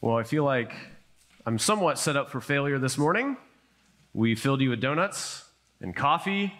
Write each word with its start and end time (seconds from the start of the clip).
Well, 0.00 0.16
I 0.16 0.22
feel 0.22 0.44
like 0.44 0.72
I'm 1.44 1.58
somewhat 1.58 1.98
set 1.98 2.16
up 2.16 2.30
for 2.30 2.40
failure 2.40 2.78
this 2.78 2.96
morning. 2.96 3.36
We 4.14 4.36
filled 4.36 4.60
you 4.60 4.70
with 4.70 4.80
donuts 4.80 5.44
and 5.80 5.94
coffee. 5.94 6.54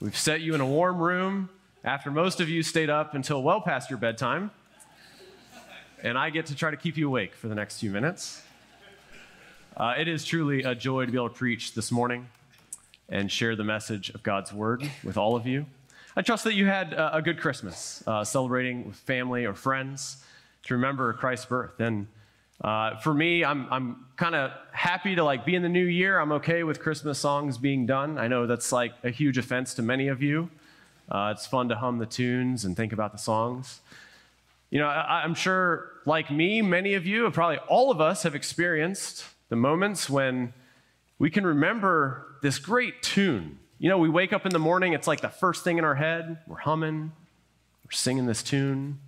We've 0.00 0.16
set 0.16 0.40
you 0.40 0.54
in 0.54 0.62
a 0.62 0.66
warm 0.66 0.96
room 0.96 1.50
after 1.84 2.10
most 2.10 2.40
of 2.40 2.48
you 2.48 2.62
stayed 2.62 2.88
up 2.88 3.14
until 3.14 3.42
well 3.42 3.60
past 3.60 3.90
your 3.90 3.98
bedtime. 3.98 4.50
And 6.02 6.16
I 6.16 6.30
get 6.30 6.46
to 6.46 6.54
try 6.54 6.70
to 6.70 6.76
keep 6.78 6.96
you 6.96 7.06
awake 7.06 7.34
for 7.34 7.48
the 7.48 7.54
next 7.54 7.80
few 7.80 7.90
minutes. 7.90 8.40
Uh, 9.76 9.96
it 9.98 10.08
is 10.08 10.24
truly 10.24 10.62
a 10.62 10.74
joy 10.74 11.04
to 11.04 11.12
be 11.12 11.18
able 11.18 11.28
to 11.28 11.34
preach 11.34 11.74
this 11.74 11.92
morning 11.92 12.28
and 13.10 13.30
share 13.30 13.56
the 13.56 13.64
message 13.64 14.08
of 14.08 14.22
God's 14.22 14.54
word 14.54 14.90
with 15.04 15.18
all 15.18 15.36
of 15.36 15.46
you. 15.46 15.66
I 16.16 16.22
trust 16.22 16.44
that 16.44 16.54
you 16.54 16.64
had 16.64 16.94
uh, 16.94 17.10
a 17.12 17.20
good 17.20 17.38
Christmas, 17.38 18.02
uh, 18.06 18.24
celebrating 18.24 18.86
with 18.86 18.96
family 18.96 19.44
or 19.44 19.52
friends 19.52 20.24
to 20.62 20.72
remember 20.72 21.12
Christ's 21.12 21.44
birth. 21.44 21.78
And 21.78 22.06
uh, 22.60 22.96
for 22.98 23.14
me, 23.14 23.44
I'm, 23.44 23.72
I'm 23.72 24.06
kind 24.16 24.34
of 24.34 24.52
happy 24.72 25.14
to 25.14 25.24
like 25.24 25.46
be 25.46 25.54
in 25.54 25.62
the 25.62 25.68
new 25.68 25.84
year. 25.84 26.18
I'm 26.18 26.32
okay 26.32 26.62
with 26.62 26.80
Christmas 26.80 27.18
songs 27.18 27.56
being 27.56 27.86
done. 27.86 28.18
I 28.18 28.28
know 28.28 28.46
that's 28.46 28.70
like 28.70 28.92
a 29.02 29.10
huge 29.10 29.38
offense 29.38 29.74
to 29.74 29.82
many 29.82 30.08
of 30.08 30.22
you. 30.22 30.50
Uh, 31.10 31.32
it's 31.34 31.46
fun 31.46 31.68
to 31.70 31.76
hum 31.76 31.98
the 31.98 32.06
tunes 32.06 32.64
and 32.64 32.76
think 32.76 32.92
about 32.92 33.12
the 33.12 33.18
songs. 33.18 33.80
You 34.68 34.78
know, 34.78 34.86
I, 34.86 35.22
I'm 35.24 35.34
sure, 35.34 35.90
like 36.04 36.30
me, 36.30 36.60
many 36.62 36.94
of 36.94 37.06
you, 37.06 37.28
probably 37.30 37.58
all 37.68 37.90
of 37.90 38.00
us, 38.00 38.22
have 38.24 38.34
experienced 38.34 39.24
the 39.48 39.56
moments 39.56 40.08
when 40.08 40.52
we 41.18 41.30
can 41.30 41.46
remember 41.46 42.26
this 42.42 42.58
great 42.58 43.02
tune. 43.02 43.58
You 43.78 43.88
know, 43.88 43.98
we 43.98 44.10
wake 44.10 44.32
up 44.32 44.44
in 44.44 44.52
the 44.52 44.58
morning, 44.58 44.92
it's 44.92 45.06
like 45.06 45.22
the 45.22 45.28
first 45.28 45.64
thing 45.64 45.78
in 45.78 45.84
our 45.84 45.94
head. 45.94 46.38
We're 46.46 46.58
humming, 46.58 47.12
we're 47.84 47.90
singing 47.90 48.26
this 48.26 48.42
tune. 48.42 49.00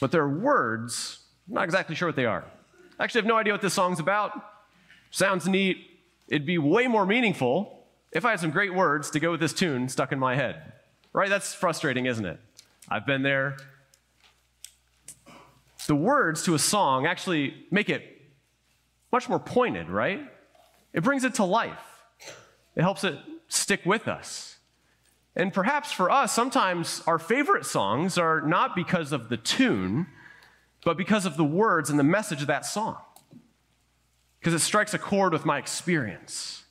But 0.00 0.10
there 0.10 0.22
are 0.22 0.28
words 0.28 1.23
I'm 1.48 1.54
not 1.54 1.64
exactly 1.64 1.94
sure 1.94 2.08
what 2.08 2.16
they 2.16 2.26
are. 2.26 2.44
I 2.98 3.04
actually 3.04 3.20
have 3.20 3.28
no 3.28 3.36
idea 3.36 3.52
what 3.52 3.62
this 3.62 3.74
song's 3.74 4.00
about. 4.00 4.32
Sounds 5.10 5.46
neat. 5.46 5.78
It'd 6.28 6.46
be 6.46 6.58
way 6.58 6.86
more 6.86 7.06
meaningful 7.06 7.86
if 8.12 8.24
I 8.24 8.30
had 8.30 8.40
some 8.40 8.50
great 8.50 8.74
words 8.74 9.10
to 9.10 9.20
go 9.20 9.32
with 9.32 9.40
this 9.40 9.52
tune 9.52 9.88
stuck 9.88 10.12
in 10.12 10.18
my 10.18 10.36
head. 10.36 10.72
Right? 11.12 11.28
That's 11.28 11.54
frustrating, 11.54 12.06
isn't 12.06 12.24
it? 12.24 12.40
I've 12.88 13.06
been 13.06 13.22
there. 13.22 13.56
The 15.86 15.94
words 15.94 16.44
to 16.44 16.54
a 16.54 16.58
song 16.58 17.06
actually 17.06 17.66
make 17.70 17.90
it 17.90 18.02
much 19.12 19.28
more 19.28 19.38
pointed, 19.38 19.90
right? 19.90 20.20
It 20.92 21.02
brings 21.02 21.24
it 21.24 21.34
to 21.34 21.44
life. 21.44 22.02
It 22.74 22.82
helps 22.82 23.04
it 23.04 23.18
stick 23.48 23.84
with 23.84 24.08
us. 24.08 24.56
And 25.36 25.52
perhaps 25.52 25.92
for 25.92 26.10
us, 26.10 26.32
sometimes 26.32 27.02
our 27.06 27.18
favorite 27.18 27.66
songs 27.66 28.16
are 28.16 28.40
not 28.40 28.74
because 28.74 29.12
of 29.12 29.28
the 29.28 29.36
tune, 29.36 30.06
but 30.84 30.96
because 30.96 31.26
of 31.26 31.36
the 31.36 31.44
words 31.44 31.90
and 31.90 31.98
the 31.98 32.04
message 32.04 32.40
of 32.40 32.46
that 32.48 32.66
song. 32.66 32.96
Because 34.38 34.54
it 34.54 34.60
strikes 34.60 34.92
a 34.92 34.98
chord 34.98 35.32
with 35.32 35.44
my 35.44 35.58
experience. 35.58 36.64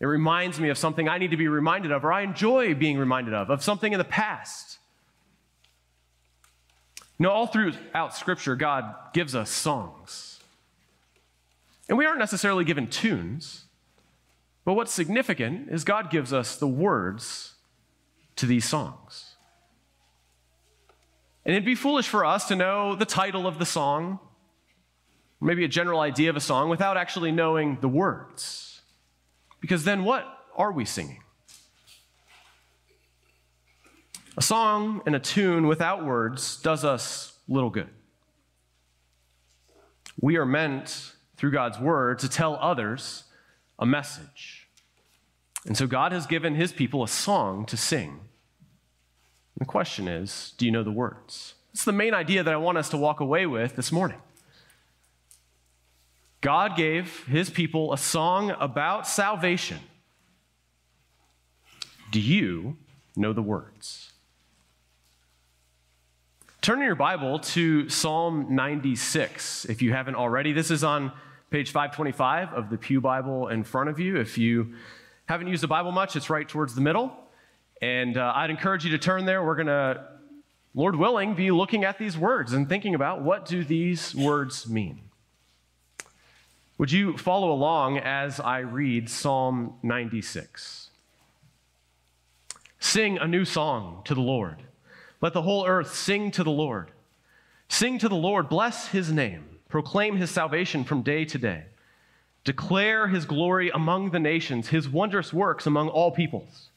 It 0.00 0.06
reminds 0.06 0.58
me 0.58 0.68
of 0.68 0.78
something 0.78 1.08
I 1.08 1.18
need 1.18 1.30
to 1.30 1.36
be 1.36 1.48
reminded 1.48 1.92
of, 1.92 2.04
or 2.04 2.12
I 2.12 2.22
enjoy 2.22 2.74
being 2.74 2.98
reminded 2.98 3.34
of, 3.34 3.50
of 3.50 3.62
something 3.62 3.92
in 3.92 3.98
the 3.98 4.04
past. 4.04 4.78
You 7.18 7.24
know, 7.24 7.30
all 7.30 7.46
throughout 7.46 8.14
Scripture, 8.14 8.56
God 8.56 8.94
gives 9.12 9.34
us 9.34 9.50
songs. 9.50 10.40
And 11.88 11.96
we 11.96 12.04
aren't 12.04 12.18
necessarily 12.18 12.64
given 12.64 12.88
tunes, 12.88 13.64
but 14.64 14.74
what's 14.74 14.92
significant 14.92 15.70
is 15.70 15.84
God 15.84 16.10
gives 16.10 16.32
us 16.32 16.56
the 16.56 16.66
words 16.66 17.54
to 18.36 18.44
these 18.44 18.68
songs. 18.68 19.25
And 21.46 21.54
it'd 21.54 21.64
be 21.64 21.76
foolish 21.76 22.08
for 22.08 22.24
us 22.24 22.48
to 22.48 22.56
know 22.56 22.96
the 22.96 23.06
title 23.06 23.46
of 23.46 23.60
the 23.60 23.64
song, 23.64 24.18
maybe 25.40 25.64
a 25.64 25.68
general 25.68 26.00
idea 26.00 26.28
of 26.28 26.34
a 26.34 26.40
song, 26.40 26.68
without 26.68 26.96
actually 26.96 27.30
knowing 27.30 27.78
the 27.80 27.88
words. 27.88 28.82
Because 29.60 29.84
then 29.84 30.02
what 30.02 30.26
are 30.56 30.72
we 30.72 30.84
singing? 30.84 31.22
A 34.36 34.42
song 34.42 35.02
and 35.06 35.14
a 35.14 35.20
tune 35.20 35.68
without 35.68 36.04
words 36.04 36.60
does 36.62 36.84
us 36.84 37.38
little 37.46 37.70
good. 37.70 37.90
We 40.20 40.38
are 40.38 40.46
meant, 40.46 41.12
through 41.36 41.52
God's 41.52 41.78
word, 41.78 42.18
to 42.18 42.28
tell 42.28 42.56
others 42.56 43.22
a 43.78 43.86
message. 43.86 44.66
And 45.64 45.76
so 45.76 45.86
God 45.86 46.10
has 46.10 46.26
given 46.26 46.56
his 46.56 46.72
people 46.72 47.04
a 47.04 47.08
song 47.08 47.66
to 47.66 47.76
sing. 47.76 48.18
The 49.56 49.64
question 49.64 50.08
is 50.08 50.54
do 50.58 50.66
you 50.66 50.72
know 50.72 50.82
the 50.82 50.90
words? 50.90 51.54
It's 51.72 51.84
the 51.84 51.92
main 51.92 52.14
idea 52.14 52.42
that 52.42 52.52
I 52.52 52.56
want 52.56 52.78
us 52.78 52.88
to 52.90 52.96
walk 52.96 53.20
away 53.20 53.46
with 53.46 53.76
this 53.76 53.92
morning. 53.92 54.18
God 56.40 56.76
gave 56.76 57.24
his 57.26 57.50
people 57.50 57.92
a 57.92 57.98
song 57.98 58.54
about 58.60 59.06
salvation. 59.06 59.78
Do 62.10 62.20
you 62.20 62.76
know 63.16 63.32
the 63.32 63.42
words? 63.42 64.12
Turn 66.60 66.80
in 66.80 66.86
your 66.86 66.94
Bible 66.94 67.38
to 67.38 67.88
Psalm 67.88 68.54
96 68.54 69.66
if 69.66 69.82
you 69.82 69.92
haven't 69.92 70.14
already. 70.14 70.52
This 70.52 70.70
is 70.70 70.82
on 70.82 71.12
page 71.50 71.70
525 71.70 72.52
of 72.52 72.70
the 72.70 72.78
Pew 72.78 73.00
Bible 73.00 73.48
in 73.48 73.64
front 73.64 73.88
of 73.88 74.00
you. 74.00 74.16
If 74.16 74.38
you 74.38 74.74
haven't 75.26 75.48
used 75.48 75.62
the 75.62 75.68
Bible 75.68 75.92
much, 75.92 76.16
it's 76.16 76.30
right 76.30 76.48
towards 76.48 76.74
the 76.74 76.80
middle. 76.80 77.16
And 77.82 78.16
uh, 78.16 78.32
I'd 78.34 78.50
encourage 78.50 78.84
you 78.84 78.90
to 78.92 78.98
turn 78.98 79.24
there. 79.26 79.44
We're 79.44 79.56
going 79.56 79.66
to, 79.66 80.04
Lord 80.74 80.96
willing, 80.96 81.34
be 81.34 81.50
looking 81.50 81.84
at 81.84 81.98
these 81.98 82.16
words 82.16 82.52
and 82.52 82.68
thinking 82.68 82.94
about 82.94 83.22
what 83.22 83.46
do 83.46 83.64
these 83.64 84.14
words 84.14 84.68
mean. 84.68 85.00
Would 86.78 86.92
you 86.92 87.16
follow 87.16 87.52
along 87.52 87.98
as 87.98 88.38
I 88.38 88.58
read 88.58 89.08
Psalm 89.08 89.74
96? 89.82 90.90
Sing 92.78 93.18
a 93.18 93.26
new 93.26 93.44
song 93.44 94.02
to 94.04 94.14
the 94.14 94.20
Lord. 94.20 94.62
Let 95.20 95.32
the 95.32 95.42
whole 95.42 95.66
earth 95.66 95.94
sing 95.94 96.30
to 96.32 96.44
the 96.44 96.50
Lord. 96.50 96.90
Sing 97.68 97.98
to 97.98 98.08
the 98.08 98.14
Lord, 98.14 98.48
bless 98.48 98.88
his 98.88 99.10
name, 99.10 99.44
proclaim 99.68 100.16
his 100.16 100.30
salvation 100.30 100.84
from 100.84 101.02
day 101.02 101.24
to 101.24 101.38
day. 101.38 101.64
Declare 102.44 103.08
his 103.08 103.24
glory 103.24 103.70
among 103.70 104.10
the 104.10 104.20
nations, 104.20 104.68
his 104.68 104.88
wondrous 104.88 105.32
works 105.32 105.66
among 105.66 105.88
all 105.88 106.12
peoples. 106.12 106.68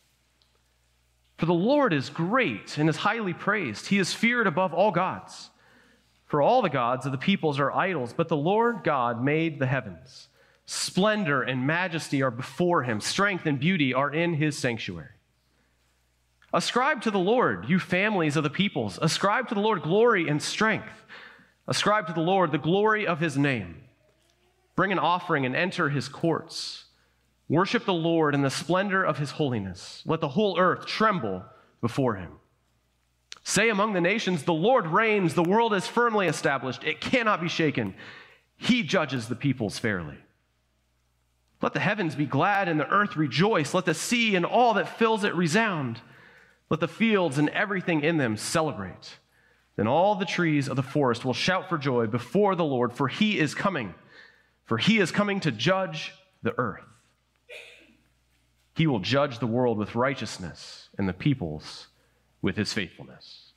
For 1.40 1.46
the 1.46 1.54
Lord 1.54 1.94
is 1.94 2.10
great 2.10 2.78
and 2.78 2.90
is 2.90 2.98
highly 2.98 3.34
praised. 3.34 3.88
He 3.88 3.98
is 3.98 4.14
feared 4.14 4.46
above 4.46 4.74
all 4.74 4.92
gods. 4.92 5.52
For 6.26 6.42
all 6.42 6.62
the 6.62 6.70
gods 6.70 7.06
of 7.06 7.14
the 7.14 7.18
peoples 7.18 7.62
are 7.62 7.72
idols, 7.72 8.12
but 8.12 8.28
the 8.28 8.36
Lord 8.36 8.84
God 8.84 9.24
made 9.24 9.58
the 9.58 9.66
heavens. 9.66 10.28
Splendor 10.66 11.42
and 11.42 11.66
majesty 11.66 12.22
are 12.22 12.30
before 12.30 12.84
him, 12.84 13.00
strength 13.00 13.46
and 13.46 13.58
beauty 13.58 13.94
are 13.94 14.14
in 14.14 14.34
his 14.34 14.58
sanctuary. 14.58 15.08
Ascribe 16.54 17.04
to 17.04 17.12
the 17.12 17.18
Lord, 17.18 17.70
you 17.70 17.80
families 17.80 18.36
of 18.36 18.44
the 18.44 18.50
peoples. 18.50 19.00
Ascribe 19.02 19.48
to 19.48 19.56
the 19.56 19.62
Lord 19.62 19.82
glory 19.82 20.28
and 20.28 20.42
strength. 20.42 21.06
Ascribe 21.70 22.08
to 22.08 22.14
the 22.14 22.20
Lord 22.20 22.52
the 22.52 22.58
glory 22.58 23.08
of 23.08 23.22
his 23.22 23.38
name. 23.38 23.78
Bring 24.76 24.92
an 24.92 25.00
offering 25.00 25.46
and 25.46 25.56
enter 25.56 25.88
his 25.88 26.10
courts. 26.10 26.84
Worship 27.50 27.84
the 27.86 27.94
Lord 27.94 28.36
in 28.36 28.44
the 28.44 28.52
splendor 28.52 29.04
of 29.04 29.18
his 29.18 29.32
holiness. 29.32 30.04
Let 30.06 30.22
the 30.22 30.30
whole 30.30 30.60
earth 30.60 30.86
tremble 30.86 31.44
before 31.82 32.16
him. 32.16 32.34
Say 33.44 33.70
among 33.70 33.94
the 33.94 34.02
nations, 34.02 34.44
The 34.44 34.54
Lord 34.54 34.86
reigns, 34.86 35.34
the 35.34 35.44
world 35.44 35.74
is 35.74 35.88
firmly 35.88 36.28
established, 36.28 36.84
it 36.84 37.02
cannot 37.02 37.42
be 37.42 37.50
shaken. 37.50 37.96
He 38.56 38.84
judges 38.84 39.28
the 39.28 39.36
peoples 39.36 39.80
fairly. 39.80 40.18
Let 41.62 41.74
the 41.74 41.80
heavens 41.80 42.16
be 42.16 42.26
glad 42.26 42.70
and 42.70 42.80
the 42.80 42.90
earth 42.90 43.18
rejoice. 43.18 43.74
Let 43.74 43.86
the 43.86 43.94
sea 43.94 44.36
and 44.36 44.46
all 44.46 44.76
that 44.76 44.98
fills 44.98 45.24
it 45.24 45.34
resound. 45.34 46.00
Let 46.70 46.80
the 46.80 46.88
fields 46.88 47.38
and 47.38 47.50
everything 47.50 48.02
in 48.02 48.18
them 48.18 48.38
celebrate. 48.38 49.18
Then 49.76 49.88
all 49.88 50.16
the 50.16 50.26
trees 50.26 50.70
of 50.70 50.76
the 50.76 50.84
forest 50.84 51.26
will 51.26 51.34
shout 51.34 51.68
for 51.68 51.78
joy 51.78 52.08
before 52.08 52.56
the 52.56 52.66
Lord, 52.66 52.94
for 52.94 53.08
he 53.08 53.40
is 53.40 53.56
coming. 53.56 53.96
For 54.66 54.78
he 54.78 55.00
is 55.00 55.12
coming 55.12 55.40
to 55.42 55.52
judge 55.52 56.14
the 56.44 56.54
earth. 56.58 56.89
He 58.80 58.88
will 58.88 59.02
judge 59.02 59.40
the 59.40 59.46
world 59.46 59.78
with 59.78 59.94
righteousness 59.94 60.88
and 60.98 61.06
the 61.06 61.12
peoples 61.12 61.88
with 62.42 62.56
his 62.56 62.72
faithfulness. 62.72 63.52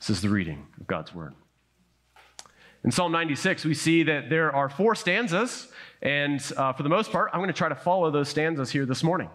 This 0.00 0.10
is 0.10 0.20
the 0.20 0.28
reading 0.28 0.66
of 0.80 0.88
God's 0.88 1.14
word. 1.14 1.34
In 2.82 2.90
Psalm 2.90 3.12
96, 3.12 3.64
we 3.64 3.74
see 3.74 4.02
that 4.02 4.28
there 4.28 4.52
are 4.52 4.68
four 4.68 4.96
stanzas, 4.96 5.68
and 6.02 6.40
uh, 6.56 6.72
for 6.72 6.82
the 6.82 6.88
most 6.88 7.12
part, 7.12 7.30
I'm 7.32 7.38
going 7.38 7.46
to 7.46 7.54
try 7.54 7.68
to 7.68 7.76
follow 7.76 8.10
those 8.10 8.28
stanzas 8.28 8.72
here 8.72 8.86
this 8.86 9.04
morning. 9.04 9.30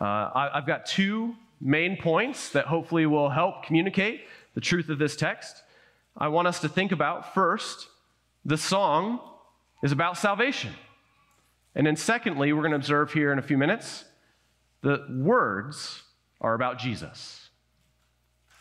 Uh, 0.00 0.04
I, 0.04 0.50
I've 0.54 0.66
got 0.66 0.86
two 0.86 1.36
main 1.60 1.98
points 1.98 2.48
that 2.52 2.64
hopefully 2.64 3.04
will 3.04 3.28
help 3.28 3.66
communicate 3.66 4.22
the 4.54 4.62
truth 4.62 4.88
of 4.88 4.98
this 4.98 5.14
text. 5.14 5.62
I 6.16 6.28
want 6.28 6.48
us 6.48 6.60
to 6.60 6.70
think 6.70 6.90
about 6.90 7.34
first, 7.34 7.86
the 8.46 8.56
song 8.56 9.20
is 9.82 9.92
about 9.92 10.16
salvation. 10.16 10.72
And 11.74 11.86
then, 11.86 11.96
secondly, 11.96 12.52
we're 12.52 12.62
going 12.62 12.72
to 12.72 12.76
observe 12.76 13.12
here 13.12 13.32
in 13.32 13.38
a 13.38 13.42
few 13.42 13.58
minutes 13.58 14.04
the 14.82 15.06
words 15.10 16.02
are 16.40 16.54
about 16.54 16.78
Jesus. 16.78 17.50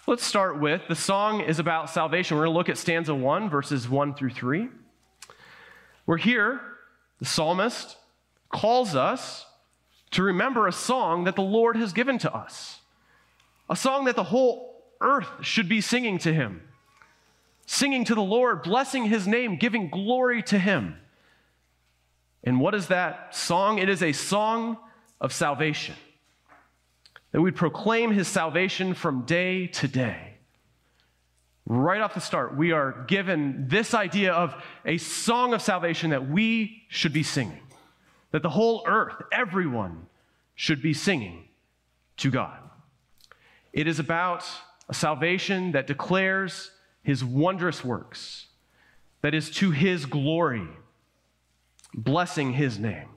Let's 0.05 0.25
start 0.25 0.59
with 0.59 0.81
the 0.87 0.95
song 0.95 1.41
is 1.41 1.59
about 1.59 1.89
salvation. 1.89 2.35
We're 2.35 2.45
going 2.45 2.53
to 2.53 2.57
look 2.57 2.69
at 2.69 2.77
stanza 2.77 3.13
1, 3.13 3.49
verses 3.49 3.87
1 3.87 4.15
through 4.15 4.31
3. 4.31 4.69
We're 6.05 6.17
here, 6.17 6.59
the 7.19 7.25
psalmist 7.25 7.95
calls 8.49 8.95
us 8.95 9.45
to 10.11 10.23
remember 10.23 10.67
a 10.67 10.71
song 10.71 11.25
that 11.25 11.35
the 11.35 11.43
Lord 11.43 11.75
has 11.75 11.93
given 11.93 12.17
to 12.19 12.33
us, 12.33 12.79
a 13.69 13.75
song 13.75 14.05
that 14.05 14.15
the 14.15 14.23
whole 14.23 14.83
earth 14.99 15.27
should 15.41 15.69
be 15.69 15.81
singing 15.81 16.17
to 16.19 16.33
him, 16.33 16.61
singing 17.67 18.03
to 18.05 18.15
the 18.15 18.21
Lord, 18.21 18.63
blessing 18.63 19.05
his 19.05 19.27
name, 19.27 19.57
giving 19.57 19.89
glory 19.89 20.41
to 20.43 20.57
him. 20.57 20.97
And 22.43 22.59
what 22.59 22.73
is 22.73 22.87
that 22.87 23.35
song? 23.35 23.79
It 23.79 23.89
is 23.89 24.01
a 24.01 24.11
song 24.11 24.77
of 25.19 25.33
salvation. 25.33 25.95
That 27.31 27.41
we 27.41 27.51
proclaim 27.51 28.11
his 28.11 28.27
salvation 28.27 28.93
from 28.93 29.21
day 29.21 29.67
to 29.67 29.87
day. 29.87 30.35
Right 31.65 32.01
off 32.01 32.15
the 32.15 32.21
start, 32.21 32.57
we 32.57 32.71
are 32.71 33.03
given 33.07 33.67
this 33.67 33.93
idea 33.93 34.33
of 34.33 34.55
a 34.85 34.97
song 34.97 35.53
of 35.53 35.61
salvation 35.61 36.09
that 36.09 36.27
we 36.27 36.83
should 36.89 37.13
be 37.13 37.23
singing 37.23 37.59
that 38.31 38.43
the 38.43 38.49
whole 38.49 38.83
earth, 38.85 39.15
everyone, 39.31 40.05
should 40.55 40.81
be 40.81 40.93
singing 40.93 41.47
to 42.17 42.29
God. 42.29 42.57
It 43.73 43.87
is 43.87 43.99
about 43.99 44.45
a 44.87 44.93
salvation 44.93 45.71
that 45.71 45.87
declares 45.87 46.71
his 47.03 47.23
wondrous 47.23 47.83
works, 47.83 48.47
that 49.21 49.33
is 49.33 49.49
to 49.51 49.71
his 49.71 50.05
glory, 50.05 50.67
blessing 51.93 52.53
his 52.53 52.79
name. 52.79 53.07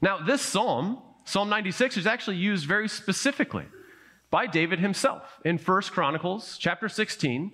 Now, 0.00 0.18
this 0.18 0.42
psalm, 0.42 1.00
Psalm 1.24 1.48
96, 1.48 1.96
is 1.96 2.06
actually 2.06 2.36
used 2.36 2.66
very 2.66 2.88
specifically 2.88 3.66
by 4.30 4.46
David 4.46 4.80
himself. 4.80 5.40
In 5.44 5.58
1 5.58 5.82
Chronicles 5.82 6.56
chapter 6.58 6.88
16, 6.88 7.52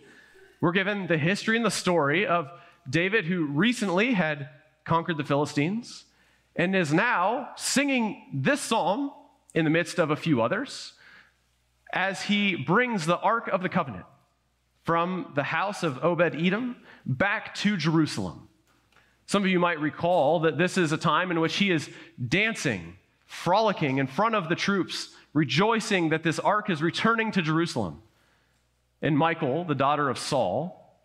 we're 0.61 0.73
given 0.73 1.07
the 1.07 1.19
history 1.19 1.57
and 1.57 1.65
the 1.67 1.71
story 1.71 2.27
of 2.27 2.51
David, 2.89 3.27
who 3.27 3.47
recently 3.47 4.15
had 4.15 4.49
conquered 4.85 5.19
the 5.19 5.25
Philistines, 5.25 6.05
and 6.57 6.75
is 6.75 6.93
now 6.93 7.51
singing 7.57 8.31
this 8.33 8.61
psalm 8.61 9.13
in 9.55 9.65
the 9.65 9.71
midst 9.71 9.99
of 9.99 10.11
a 10.11 10.17
few 10.17 10.41
others 10.41 10.95
as 11.93 12.23
he 12.23 12.55
brings 12.55 13.07
the 13.07 13.19
Ark 13.19 13.49
of 13.49 13.63
the 13.63 13.69
Covenant 13.69 14.05
from 14.85 15.33
the 15.35 15.43
house 15.43 15.83
of 15.83 16.03
Obed 16.03 16.35
Edom 16.35 16.77
back 17.05 17.55
to 17.57 17.77
Jerusalem. 17.77 18.48
Some 19.29 19.43
of 19.43 19.51
you 19.51 19.61
might 19.61 19.79
recall 19.79 20.41
that 20.41 20.57
this 20.57 20.79
is 20.79 20.91
a 20.91 20.97
time 20.97 21.31
in 21.31 21.39
which 21.39 21.57
he 21.57 21.71
is 21.71 21.91
dancing, 22.29 22.97
frolicking 23.27 23.99
in 23.99 24.07
front 24.07 24.35
of 24.35 24.49
the 24.49 24.55
troops, 24.55 25.11
rejoicing 25.35 26.09
that 26.09 26.23
this 26.23 26.39
ark 26.39 26.71
is 26.71 26.81
returning 26.81 27.31
to 27.33 27.43
Jerusalem. 27.43 28.01
And 29.03 29.19
Michal, 29.19 29.65
the 29.65 29.75
daughter 29.75 30.09
of 30.09 30.19
Saul, 30.19 30.99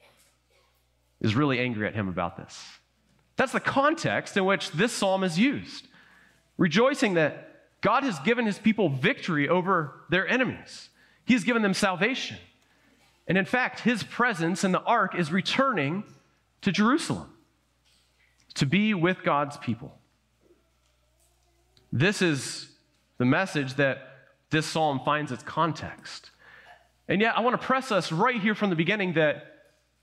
is 1.19 1.35
really 1.35 1.59
angry 1.59 1.85
at 1.85 1.95
him 1.95 2.07
about 2.07 2.37
this. 2.37 2.65
That's 3.35 3.51
the 3.51 3.59
context 3.59 4.37
in 4.37 4.45
which 4.45 4.71
this 4.71 4.93
psalm 4.93 5.25
is 5.25 5.37
used, 5.37 5.85
rejoicing 6.57 7.15
that 7.15 7.49
God 7.81 8.03
has 8.03 8.17
given 8.19 8.45
his 8.45 8.57
people 8.57 8.87
victory 8.87 9.49
over 9.49 9.95
their 10.09 10.25
enemies. 10.25 10.87
He 11.25 11.33
has 11.33 11.43
given 11.43 11.61
them 11.61 11.73
salvation. 11.73 12.37
And 13.27 13.37
in 13.37 13.45
fact, 13.45 13.81
his 13.81 14.01
presence 14.01 14.63
in 14.63 14.71
the 14.71 14.81
ark 14.83 15.13
is 15.13 15.29
returning 15.29 16.05
to 16.61 16.71
Jerusalem 16.71 17.32
to 18.55 18.65
be 18.65 18.93
with 18.93 19.23
God's 19.23 19.57
people. 19.57 19.97
This 21.91 22.21
is 22.21 22.69
the 23.17 23.25
message 23.25 23.75
that 23.75 24.09
this 24.49 24.65
psalm 24.65 25.01
finds 25.03 25.31
its 25.31 25.43
context. 25.43 26.31
And 27.07 27.21
yet, 27.21 27.37
I 27.37 27.41
want 27.41 27.59
to 27.59 27.65
press 27.65 27.91
us 27.91 28.11
right 28.11 28.39
here 28.39 28.55
from 28.55 28.69
the 28.69 28.75
beginning 28.75 29.13
that 29.13 29.53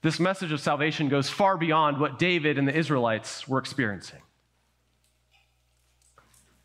this 0.03 0.19
message 0.19 0.53
of 0.53 0.61
salvation 0.61 1.09
goes 1.09 1.29
far 1.29 1.57
beyond 1.57 1.99
what 1.99 2.19
David 2.19 2.59
and 2.59 2.67
the 2.67 2.77
Israelites 2.77 3.47
were 3.47 3.59
experiencing. 3.59 4.21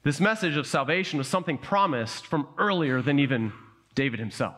This 0.03 0.19
message 0.19 0.55
of 0.55 0.67
salvation 0.67 1.17
was 1.17 1.27
something 1.27 1.57
promised 1.57 2.27
from 2.27 2.47
earlier 2.57 3.01
than 3.01 3.19
even 3.19 3.51
David 3.95 4.19
himself. 4.19 4.55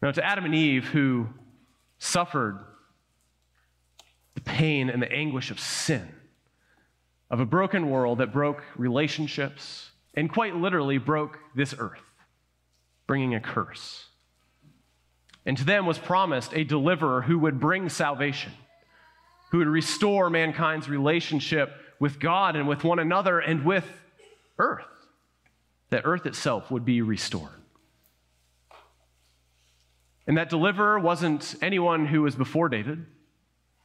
Now, 0.00 0.10
to 0.10 0.24
Adam 0.24 0.44
and 0.44 0.54
Eve, 0.54 0.86
who 0.86 1.28
suffered 1.98 2.58
pain 4.44 4.90
and 4.90 5.02
the 5.02 5.10
anguish 5.10 5.50
of 5.50 5.60
sin, 5.60 6.08
of 7.30 7.40
a 7.40 7.46
broken 7.46 7.90
world 7.90 8.18
that 8.18 8.32
broke 8.32 8.62
relationships 8.76 9.90
and 10.14 10.30
quite 10.30 10.56
literally 10.56 10.98
broke 10.98 11.38
this 11.54 11.74
earth, 11.78 12.02
bringing 13.06 13.34
a 13.34 13.40
curse. 13.40 14.06
And 15.44 15.56
to 15.56 15.64
them 15.64 15.86
was 15.86 15.98
promised 15.98 16.52
a 16.54 16.64
deliverer 16.64 17.22
who 17.22 17.38
would 17.38 17.58
bring 17.58 17.88
salvation, 17.88 18.52
who 19.50 19.58
would 19.58 19.68
restore 19.68 20.30
mankind's 20.30 20.88
relationship 20.88 21.72
with 21.98 22.20
God 22.20 22.56
and 22.56 22.68
with 22.68 22.84
one 22.84 22.98
another 22.98 23.38
and 23.38 23.64
with 23.64 23.86
earth, 24.58 24.84
that 25.90 26.02
earth 26.04 26.26
itself 26.26 26.70
would 26.70 26.84
be 26.84 27.02
restored. 27.02 27.62
And 30.26 30.36
that 30.36 30.50
deliverer 30.50 30.98
wasn't 30.98 31.54
anyone 31.60 32.06
who 32.06 32.22
was 32.22 32.36
before 32.36 32.68
David, 32.68 33.04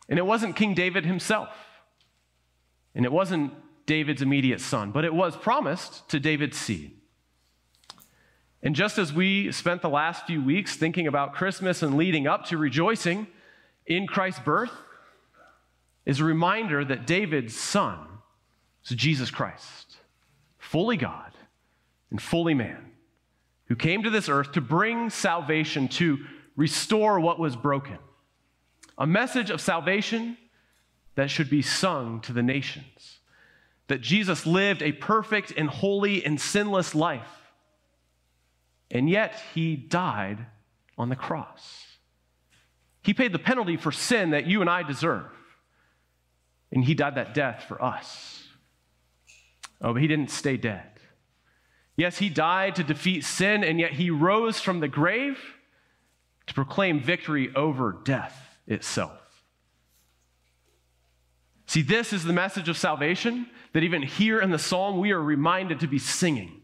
and 0.09 0.19
it 0.19 0.25
wasn't 0.25 0.55
King 0.55 0.73
David 0.73 1.05
himself, 1.05 1.49
and 2.95 3.05
it 3.05 3.11
wasn't 3.11 3.53
David's 3.85 4.21
immediate 4.21 4.61
son, 4.61 4.91
but 4.91 5.05
it 5.05 5.13
was 5.13 5.35
promised 5.35 6.07
to 6.09 6.19
David's 6.19 6.57
seed. 6.57 6.91
And 8.61 8.75
just 8.75 8.97
as 8.97 9.13
we 9.13 9.51
spent 9.51 9.81
the 9.81 9.89
last 9.89 10.25
few 10.25 10.43
weeks 10.43 10.75
thinking 10.75 11.07
about 11.07 11.33
Christmas 11.33 11.83
and 11.83 11.95
leading 11.95 12.27
up 12.27 12.45
to 12.45 12.57
rejoicing 12.57 13.27
in 13.85 14.07
Christ's 14.07 14.41
birth, 14.41 14.71
is 16.05 16.21
a 16.21 16.23
reminder 16.23 16.85
that 16.85 17.05
David's 17.05 17.55
son 17.55 17.99
is 18.85 18.95
Jesus 18.95 19.29
Christ, 19.29 19.97
fully 20.57 20.95
God 20.95 21.33
and 22.09 22.21
fully 22.21 22.53
man, 22.53 22.91
who 23.65 23.75
came 23.75 24.03
to 24.03 24.09
this 24.09 24.29
earth 24.29 24.53
to 24.53 24.61
bring 24.61 25.09
salvation, 25.09 25.89
to 25.89 26.17
restore 26.55 27.19
what 27.19 27.39
was 27.39 27.57
broken. 27.57 27.97
A 28.97 29.07
message 29.07 29.49
of 29.49 29.61
salvation 29.61 30.37
that 31.15 31.29
should 31.29 31.49
be 31.49 31.61
sung 31.61 32.21
to 32.21 32.33
the 32.33 32.43
nations. 32.43 33.19
That 33.87 34.01
Jesus 34.01 34.45
lived 34.45 34.81
a 34.81 34.91
perfect 34.91 35.53
and 35.55 35.69
holy 35.69 36.25
and 36.25 36.39
sinless 36.39 36.93
life 36.93 37.37
and 38.91 39.09
yet 39.09 39.41
he 39.53 39.75
died 39.75 40.45
on 40.97 41.09
the 41.09 41.15
cross. 41.15 41.97
He 43.03 43.13
paid 43.13 43.31
the 43.31 43.39
penalty 43.39 43.77
for 43.77 43.91
sin 43.91 44.31
that 44.31 44.47
you 44.47 44.61
and 44.61 44.69
I 44.69 44.83
deserve. 44.83 45.31
And 46.71 46.83
he 46.83 46.93
died 46.93 47.15
that 47.15 47.33
death 47.33 47.65
for 47.67 47.81
us. 47.81 48.43
Oh, 49.81 49.93
but 49.93 50.01
he 50.01 50.07
didn't 50.07 50.31
stay 50.31 50.57
dead. 50.57 50.83
Yes, 51.95 52.17
he 52.17 52.29
died 52.29 52.75
to 52.75 52.83
defeat 52.83 53.23
sin, 53.23 53.63
and 53.63 53.79
yet 53.79 53.93
he 53.93 54.11
rose 54.11 54.59
from 54.59 54.79
the 54.79 54.87
grave 54.87 55.39
to 56.47 56.53
proclaim 56.53 56.99
victory 56.99 57.51
over 57.55 57.91
death 57.91 58.46
itself. 58.67 59.19
See, 61.65 61.81
this 61.81 62.13
is 62.13 62.23
the 62.23 62.33
message 62.33 62.69
of 62.69 62.77
salvation 62.77 63.47
that 63.73 63.83
even 63.83 64.01
here 64.01 64.39
in 64.39 64.51
the 64.51 64.59
psalm 64.59 64.99
we 64.99 65.11
are 65.11 65.21
reminded 65.21 65.81
to 65.81 65.87
be 65.87 65.99
singing 65.99 66.61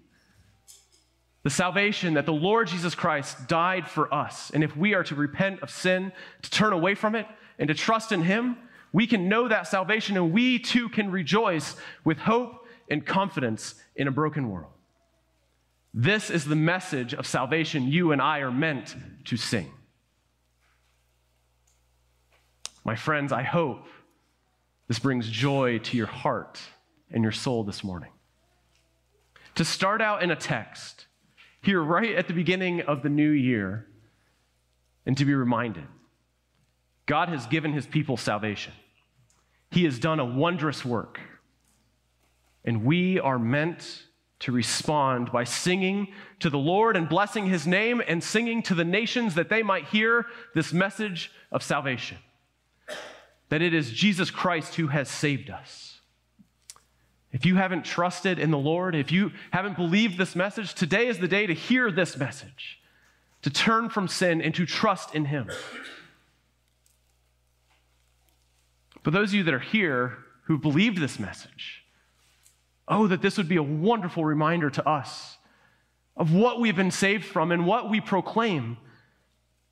the 1.44 1.50
salvation 1.50 2.14
that 2.14 2.26
the 2.26 2.34
Lord 2.34 2.68
Jesus 2.68 2.96
Christ 2.96 3.48
died 3.48 3.88
for 3.88 4.12
us. 4.14 4.50
And 4.54 4.64
if 4.64 4.76
we 4.76 4.94
are 4.94 5.04
to 5.04 5.16
repent 5.16 5.62
of 5.62 5.70
sin, 5.70 6.14
to 6.42 6.50
turn 6.50 6.74
away 6.74 6.96
from 6.96 7.16
it, 7.16 7.28
and 7.60 7.68
to 7.68 7.74
trust 7.74 8.12
in 8.12 8.22
Him, 8.24 8.58
we 8.94 9.08
can 9.08 9.28
know 9.28 9.48
that 9.48 9.68
salvation 9.68 10.16
and 10.16 10.32
we 10.32 10.58
too 10.58 10.88
can 10.88 11.12
rejoice 11.12 11.76
with 12.06 12.18
hope 12.18 12.66
and 12.90 13.06
confidence 13.06 13.76
in 13.96 14.08
a 14.08 14.12
broken 14.12 14.50
world. 14.50 14.72
This 15.94 16.30
is 16.30 16.46
the 16.46 16.56
message 16.56 17.14
of 17.14 17.28
salvation 17.28 17.88
you 17.88 18.14
and 18.14 18.22
I 18.22 18.40
are 18.40 18.52
meant 18.52 18.96
to 19.26 19.38
sing. 19.38 19.72
My 22.84 22.96
friends, 22.96 23.32
I 23.32 23.44
hope 23.44 23.86
this 24.88 25.00
brings 25.00 25.30
joy 25.30 25.80
to 25.80 25.98
your 25.98 26.08
heart 26.08 26.60
and 27.12 27.24
your 27.24 27.32
soul 27.32 27.64
this 27.64 27.84
morning. 27.84 28.12
To 29.56 29.66
start 29.66 30.02
out 30.02 30.24
in 30.24 30.32
a 30.32 30.36
text, 30.36 31.06
here 31.62 31.82
right 31.82 32.16
at 32.16 32.28
the 32.28 32.34
beginning 32.34 32.82
of 32.82 33.04
the 33.04 33.10
new 33.10 33.30
year 33.30 33.88
and 35.06 35.18
to 35.18 35.26
be 35.26 35.34
reminded 35.34 35.86
God 37.06 37.30
has 37.30 37.46
given 37.48 37.74
his 37.74 37.86
people 37.86 38.18
salvation. 38.18 38.74
He 39.72 39.84
has 39.86 40.00
done 40.00 40.20
a 40.20 40.26
wondrous 40.26 40.86
work. 40.86 41.20
And 42.64 42.86
we 42.86 43.20
are 43.20 43.40
meant 43.40 44.04
to 44.40 44.52
respond 44.52 45.32
by 45.32 45.44
singing 45.44 46.10
to 46.40 46.50
the 46.50 46.58
Lord 46.58 46.96
and 46.96 47.10
blessing 47.10 47.46
his 47.48 47.68
name 47.68 48.02
and 48.08 48.24
singing 48.24 48.62
to 48.64 48.76
the 48.76 48.86
nations 48.86 49.36
that 49.36 49.50
they 49.50 49.64
might 49.64 49.86
hear 49.86 50.26
this 50.54 50.72
message 50.72 51.32
of 51.52 51.64
salvation. 51.64 52.18
That 53.54 53.62
it 53.62 53.76
is 53.76 53.92
Jesus 53.92 54.32
Christ 54.32 54.74
who 54.74 54.88
has 54.88 55.08
saved 55.08 55.52
us. 55.52 56.00
If 57.32 57.46
you 57.46 57.56
haven't 57.56 57.86
trusted 57.86 58.40
in 58.40 58.50
the 58.50 58.58
Lord, 58.58 58.96
if 58.96 59.12
you 59.12 59.32
haven't 59.52 59.78
believed 59.78 60.18
this 60.18 60.36
message, 60.36 60.74
today 60.74 61.06
is 61.06 61.20
the 61.20 61.28
day 61.28 61.46
to 61.46 61.54
hear 61.54 61.92
this 61.92 62.18
message. 62.18 62.80
to 63.44 63.52
turn 63.52 63.90
from 63.90 64.08
sin 64.08 64.42
and 64.42 64.56
to 64.56 64.66
trust 64.66 65.14
in 65.14 65.26
Him. 65.26 65.52
For 69.04 69.12
those 69.12 69.30
of 69.30 69.36
you 69.36 69.44
that 69.44 69.54
are 69.54 69.60
here 69.60 70.18
who 70.46 70.58
believed 70.58 70.98
this 70.98 71.20
message, 71.20 71.84
oh, 72.88 73.06
that 73.06 73.22
this 73.22 73.38
would 73.38 73.48
be 73.48 73.58
a 73.58 73.62
wonderful 73.62 74.26
reminder 74.26 74.72
to 74.72 74.90
us 74.90 75.38
of 76.18 76.34
what 76.34 76.60
we've 76.60 76.76
been 76.76 76.90
saved 76.90 77.24
from 77.24 77.52
and 77.52 77.68
what 77.68 77.88
we 77.88 78.02
proclaim 78.02 78.78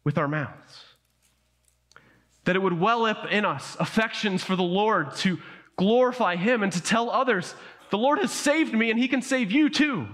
with 0.04 0.20
our 0.20 0.28
mouths. 0.28 0.91
That 2.46 2.56
it 2.56 2.60
would 2.60 2.80
well 2.80 3.06
up 3.06 3.26
in 3.30 3.46
us 3.46 3.78
affections 3.80 4.44
for 4.44 4.56
the 4.56 4.64
Lord 4.64 5.16
to 5.18 5.40
glorify 5.76 6.36
Him 6.36 6.64
and 6.64 6.72
to 6.72 6.82
tell 6.82 7.10
others, 7.10 7.56
the 7.90 7.98
Lord 7.98 8.20
has 8.20 8.32
saved 8.32 8.74
me 8.74 8.90
and 8.90 9.00
He 9.00 9.08
can 9.08 9.22
save 9.22 9.52
you 9.52 9.70
too 9.70 10.08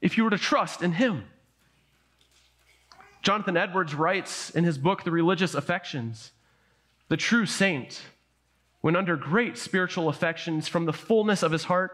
if 0.00 0.16
you 0.16 0.24
were 0.24 0.30
to 0.30 0.38
trust 0.38 0.82
in 0.82 0.92
Him. 0.92 1.24
Jonathan 3.22 3.56
Edwards 3.56 3.94
writes 3.94 4.50
in 4.50 4.64
his 4.64 4.78
book, 4.78 5.04
The 5.04 5.12
Religious 5.12 5.54
Affections 5.54 6.32
The 7.08 7.16
true 7.16 7.46
saint, 7.46 8.02
when 8.80 8.96
under 8.96 9.16
great 9.16 9.56
spiritual 9.56 10.08
affections 10.08 10.66
from 10.66 10.86
the 10.86 10.92
fullness 10.92 11.44
of 11.44 11.52
his 11.52 11.64
heart, 11.64 11.92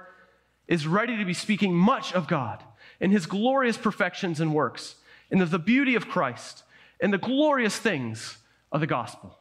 is 0.66 0.86
ready 0.86 1.18
to 1.18 1.24
be 1.24 1.34
speaking 1.34 1.74
much 1.74 2.14
of 2.14 2.26
God 2.26 2.64
and 3.00 3.12
his 3.12 3.26
glorious 3.26 3.76
perfections 3.76 4.40
and 4.40 4.54
works, 4.54 4.96
and 5.30 5.42
of 5.42 5.50
the 5.50 5.58
beauty 5.58 5.94
of 5.94 6.08
Christ 6.08 6.64
and 7.00 7.12
the 7.12 7.18
glorious 7.18 7.76
things 7.76 8.38
of 8.72 8.80
the 8.80 8.86
gospel. 8.86 9.38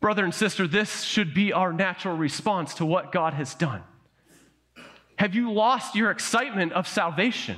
Brother 0.00 0.24
and 0.24 0.34
sister, 0.34 0.66
this 0.66 1.02
should 1.02 1.34
be 1.34 1.52
our 1.52 1.72
natural 1.72 2.16
response 2.16 2.74
to 2.74 2.86
what 2.86 3.10
God 3.12 3.34
has 3.34 3.54
done. 3.54 3.82
Have 5.16 5.34
you 5.34 5.52
lost 5.52 5.96
your 5.96 6.10
excitement 6.10 6.72
of 6.72 6.86
salvation? 6.86 7.56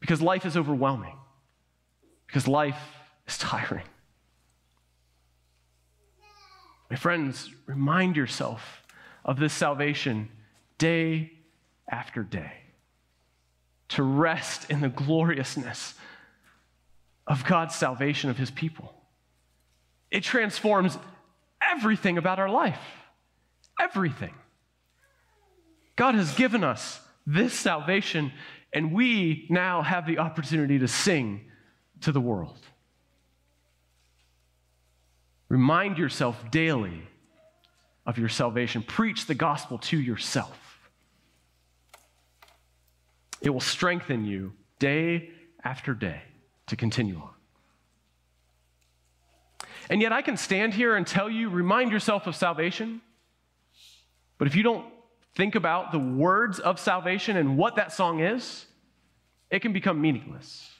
Because 0.00 0.20
life 0.20 0.44
is 0.44 0.56
overwhelming, 0.56 1.16
because 2.26 2.48
life 2.48 2.78
is 3.26 3.38
tiring. 3.38 3.84
My 6.90 6.96
friends, 6.96 7.50
remind 7.66 8.16
yourself 8.16 8.82
of 9.24 9.38
this 9.38 9.52
salvation 9.52 10.28
day 10.78 11.32
after 11.88 12.22
day, 12.22 12.52
to 13.88 14.02
rest 14.02 14.70
in 14.70 14.80
the 14.80 14.88
gloriousness 14.88 15.94
of 17.26 17.44
God's 17.44 17.74
salvation 17.74 18.30
of 18.30 18.36
his 18.36 18.50
people. 18.50 18.92
It 20.10 20.22
transforms 20.22 20.96
everything 21.60 22.18
about 22.18 22.38
our 22.38 22.48
life. 22.48 22.80
Everything. 23.80 24.34
God 25.96 26.14
has 26.14 26.34
given 26.34 26.62
us 26.62 27.00
this 27.26 27.52
salvation, 27.52 28.32
and 28.72 28.92
we 28.92 29.46
now 29.50 29.82
have 29.82 30.06
the 30.06 30.18
opportunity 30.18 30.78
to 30.78 30.88
sing 30.88 31.50
to 32.02 32.12
the 32.12 32.20
world. 32.20 32.58
Remind 35.48 35.98
yourself 35.98 36.50
daily 36.50 37.02
of 38.04 38.18
your 38.18 38.28
salvation. 38.28 38.82
Preach 38.82 39.26
the 39.26 39.34
gospel 39.34 39.78
to 39.78 39.98
yourself. 39.98 40.58
It 43.40 43.50
will 43.50 43.60
strengthen 43.60 44.24
you 44.24 44.52
day 44.78 45.30
after 45.62 45.94
day 45.94 46.22
to 46.66 46.76
continue 46.76 47.16
on. 47.16 47.35
And 49.88 50.00
yet, 50.00 50.12
I 50.12 50.22
can 50.22 50.36
stand 50.36 50.74
here 50.74 50.96
and 50.96 51.06
tell 51.06 51.30
you, 51.30 51.48
remind 51.48 51.92
yourself 51.92 52.26
of 52.26 52.34
salvation. 52.34 53.00
But 54.38 54.48
if 54.48 54.56
you 54.56 54.62
don't 54.62 54.86
think 55.34 55.54
about 55.54 55.92
the 55.92 55.98
words 55.98 56.58
of 56.58 56.80
salvation 56.80 57.36
and 57.36 57.56
what 57.56 57.76
that 57.76 57.92
song 57.92 58.20
is, 58.20 58.66
it 59.50 59.60
can 59.60 59.72
become 59.72 60.00
meaningless. 60.00 60.70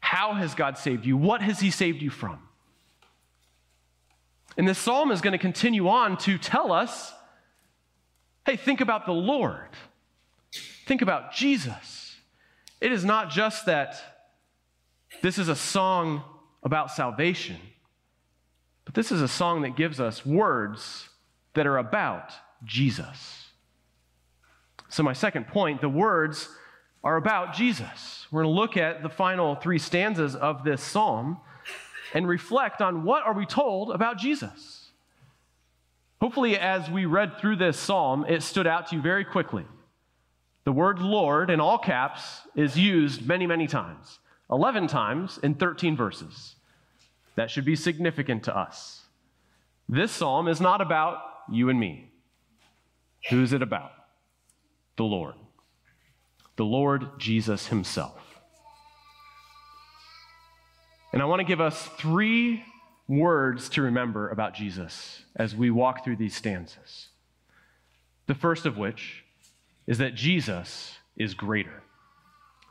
How 0.00 0.34
has 0.34 0.54
God 0.54 0.78
saved 0.78 1.04
you? 1.04 1.16
What 1.16 1.42
has 1.42 1.60
He 1.60 1.70
saved 1.70 2.02
you 2.02 2.10
from? 2.10 2.38
And 4.56 4.68
this 4.68 4.78
psalm 4.78 5.10
is 5.10 5.20
going 5.20 5.32
to 5.32 5.38
continue 5.38 5.88
on 5.88 6.16
to 6.18 6.38
tell 6.38 6.72
us 6.72 7.12
hey, 8.44 8.56
think 8.56 8.80
about 8.80 9.06
the 9.06 9.12
Lord, 9.12 9.68
think 10.86 11.00
about 11.00 11.32
Jesus. 11.32 12.16
It 12.80 12.90
is 12.90 13.04
not 13.04 13.30
just 13.30 13.66
that 13.66 14.02
this 15.22 15.38
is 15.38 15.48
a 15.48 15.54
song 15.54 16.24
about 16.64 16.90
salvation, 16.90 17.56
but 18.92 19.00
this 19.00 19.10
is 19.10 19.22
a 19.22 19.28
song 19.28 19.62
that 19.62 19.74
gives 19.74 20.00
us 20.00 20.26
words 20.26 21.08
that 21.54 21.66
are 21.66 21.78
about 21.78 22.30
Jesus. 22.62 23.48
So, 24.90 25.02
my 25.02 25.14
second 25.14 25.48
point 25.48 25.80
the 25.80 25.88
words 25.88 26.50
are 27.02 27.16
about 27.16 27.54
Jesus. 27.54 28.26
We're 28.30 28.42
going 28.42 28.54
to 28.54 28.60
look 28.60 28.76
at 28.76 29.02
the 29.02 29.08
final 29.08 29.54
three 29.54 29.78
stanzas 29.78 30.36
of 30.36 30.62
this 30.62 30.82
psalm 30.82 31.38
and 32.12 32.28
reflect 32.28 32.82
on 32.82 33.02
what 33.02 33.24
are 33.24 33.32
we 33.32 33.46
told 33.46 33.92
about 33.92 34.18
Jesus. 34.18 34.90
Hopefully, 36.20 36.58
as 36.58 36.90
we 36.90 37.06
read 37.06 37.38
through 37.38 37.56
this 37.56 37.78
psalm, 37.78 38.26
it 38.28 38.42
stood 38.42 38.66
out 38.66 38.88
to 38.88 38.96
you 38.96 39.00
very 39.02 39.24
quickly. 39.24 39.64
The 40.64 40.72
word 40.72 40.98
Lord 40.98 41.48
in 41.48 41.60
all 41.60 41.78
caps 41.78 42.42
is 42.54 42.78
used 42.78 43.26
many, 43.26 43.46
many 43.46 43.66
times. 43.66 44.18
11 44.50 44.86
times 44.86 45.38
in 45.42 45.54
13 45.54 45.96
verses. 45.96 46.56
That 47.34 47.50
should 47.50 47.64
be 47.64 47.76
significant 47.76 48.44
to 48.44 48.56
us. 48.56 49.02
This 49.88 50.12
psalm 50.12 50.48
is 50.48 50.60
not 50.60 50.80
about 50.80 51.18
you 51.50 51.68
and 51.68 51.78
me. 51.78 52.10
Who's 53.30 53.52
it 53.52 53.62
about? 53.62 53.92
The 54.96 55.04
Lord. 55.04 55.34
The 56.56 56.64
Lord 56.64 57.18
Jesus 57.18 57.68
Himself. 57.68 58.20
And 61.12 61.20
I 61.20 61.26
want 61.26 61.40
to 61.40 61.44
give 61.44 61.60
us 61.60 61.88
three 61.98 62.64
words 63.06 63.68
to 63.70 63.82
remember 63.82 64.30
about 64.30 64.54
Jesus 64.54 65.22
as 65.36 65.54
we 65.54 65.70
walk 65.70 66.04
through 66.04 66.16
these 66.16 66.34
stanzas. 66.34 67.08
The 68.26 68.34
first 68.34 68.64
of 68.64 68.78
which 68.78 69.24
is 69.86 69.98
that 69.98 70.14
Jesus 70.14 70.96
is 71.16 71.34
greater. 71.34 71.82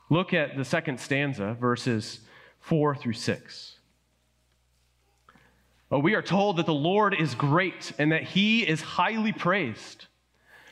Look 0.09 0.33
at 0.33 0.57
the 0.57 0.65
second 0.65 0.99
stanza, 0.99 1.55
verses 1.59 2.21
4 2.61 2.95
through 2.95 3.13
6. 3.13 3.77
Oh, 5.91 5.99
we 5.99 6.15
are 6.15 6.21
told 6.21 6.57
that 6.57 6.65
the 6.65 6.73
Lord 6.73 7.13
is 7.19 7.35
great 7.35 7.91
and 7.99 8.13
that 8.13 8.23
he 8.23 8.65
is 8.65 8.81
highly 8.81 9.33
praised. 9.33 10.05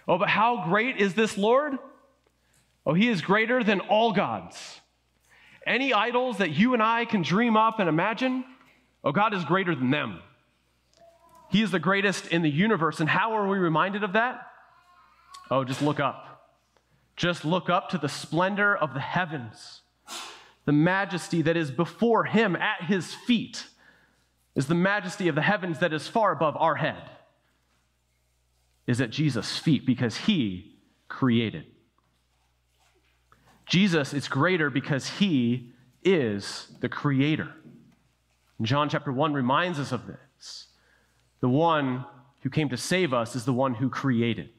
Oh, 0.07 0.17
but 0.17 0.29
how 0.29 0.63
great 0.65 0.97
is 0.97 1.13
this 1.13 1.37
Lord? 1.37 1.73
Oh, 2.85 2.93
he 2.93 3.09
is 3.09 3.21
greater 3.21 3.63
than 3.63 3.81
all 3.81 4.13
gods. 4.13 4.79
Any 5.67 5.93
idols 5.93 6.37
that 6.37 6.51
you 6.51 6.73
and 6.73 6.81
I 6.81 7.03
can 7.03 7.21
dream 7.21 7.57
up 7.57 7.79
and 7.79 7.89
imagine, 7.89 8.45
oh, 9.03 9.11
God 9.11 9.33
is 9.33 9.43
greater 9.43 9.75
than 9.75 9.91
them. 9.91 10.19
He 11.49 11.61
is 11.61 11.71
the 11.71 11.79
greatest 11.79 12.27
in 12.27 12.41
the 12.41 12.49
universe. 12.49 13.01
And 13.01 13.09
how 13.09 13.33
are 13.33 13.47
we 13.47 13.57
reminded 13.57 14.03
of 14.03 14.13
that? 14.13 14.47
Oh, 15.51 15.65
just 15.65 15.81
look 15.81 15.99
up. 15.99 16.53
Just 17.17 17.43
look 17.43 17.69
up 17.69 17.89
to 17.89 17.97
the 17.97 18.07
splendor 18.07 18.73
of 18.73 18.93
the 18.93 19.01
heavens. 19.01 19.81
The 20.63 20.71
majesty 20.71 21.41
that 21.41 21.57
is 21.57 21.71
before 21.71 22.23
him 22.23 22.55
at 22.55 22.83
his 22.83 23.13
feet 23.13 23.65
is 24.55 24.67
the 24.67 24.75
majesty 24.75 25.27
of 25.27 25.35
the 25.35 25.41
heavens 25.41 25.79
that 25.79 25.93
is 25.93 26.07
far 26.07 26.31
above 26.31 26.55
our 26.57 26.75
head, 26.75 27.01
is 28.87 28.99
at 28.99 29.09
Jesus' 29.09 29.57
feet 29.57 29.85
because 29.85 30.17
he 30.17 30.75
created. 31.07 31.65
Jesus 33.65 34.13
is 34.13 34.27
greater 34.27 34.69
because 34.69 35.07
he 35.07 35.73
is 36.03 36.71
the 36.79 36.89
creator. 36.89 37.53
John 38.61 38.89
chapter 38.89 39.11
1 39.11 39.33
reminds 39.33 39.79
us 39.79 39.91
of 39.91 40.07
this. 40.07 40.67
The 41.39 41.49
one 41.49 42.05
who 42.41 42.49
came 42.49 42.69
to 42.69 42.77
save 42.77 43.13
us 43.13 43.35
is 43.35 43.45
the 43.45 43.53
one 43.53 43.75
who 43.75 43.89
created. 43.89 44.49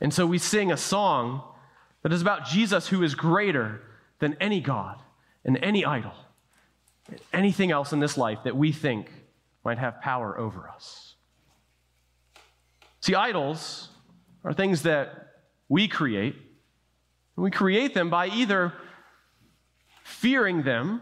And 0.00 0.12
so 0.12 0.26
we 0.26 0.38
sing 0.38 0.70
a 0.70 0.76
song 0.76 1.42
that 2.02 2.12
is 2.12 2.22
about 2.22 2.46
Jesus 2.46 2.88
who 2.88 3.02
is 3.02 3.14
greater 3.14 3.80
than 4.18 4.36
any 4.40 4.60
God 4.60 5.00
and 5.44 5.58
any 5.62 5.84
idol, 5.84 6.12
anything 7.32 7.70
else 7.70 7.92
in 7.92 8.00
this 8.00 8.16
life 8.16 8.38
that 8.44 8.56
we 8.56 8.72
think 8.72 9.10
might 9.64 9.78
have 9.78 10.00
power 10.00 10.38
over 10.38 10.68
us. 10.68 11.14
See, 13.00 13.14
idols 13.14 13.88
are 14.44 14.52
things 14.52 14.82
that 14.82 15.28
we 15.68 15.88
create, 15.88 16.34
and 17.36 17.44
we 17.44 17.50
create 17.50 17.94
them 17.94 18.10
by 18.10 18.28
either 18.28 18.72
fearing 20.04 20.62
them 20.62 21.00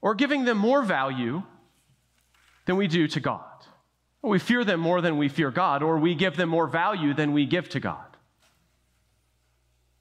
or 0.00 0.14
giving 0.14 0.44
them 0.44 0.58
more 0.58 0.82
value 0.82 1.42
than 2.66 2.76
we 2.76 2.86
do 2.86 3.08
to 3.08 3.20
God. 3.20 3.44
We 4.22 4.38
fear 4.38 4.64
them 4.64 4.80
more 4.80 5.00
than 5.00 5.16
we 5.16 5.28
fear 5.28 5.50
God, 5.50 5.82
or 5.82 5.98
we 5.98 6.14
give 6.14 6.36
them 6.36 6.48
more 6.48 6.66
value 6.66 7.14
than 7.14 7.32
we 7.32 7.46
give 7.46 7.68
to 7.70 7.80
God. 7.80 8.16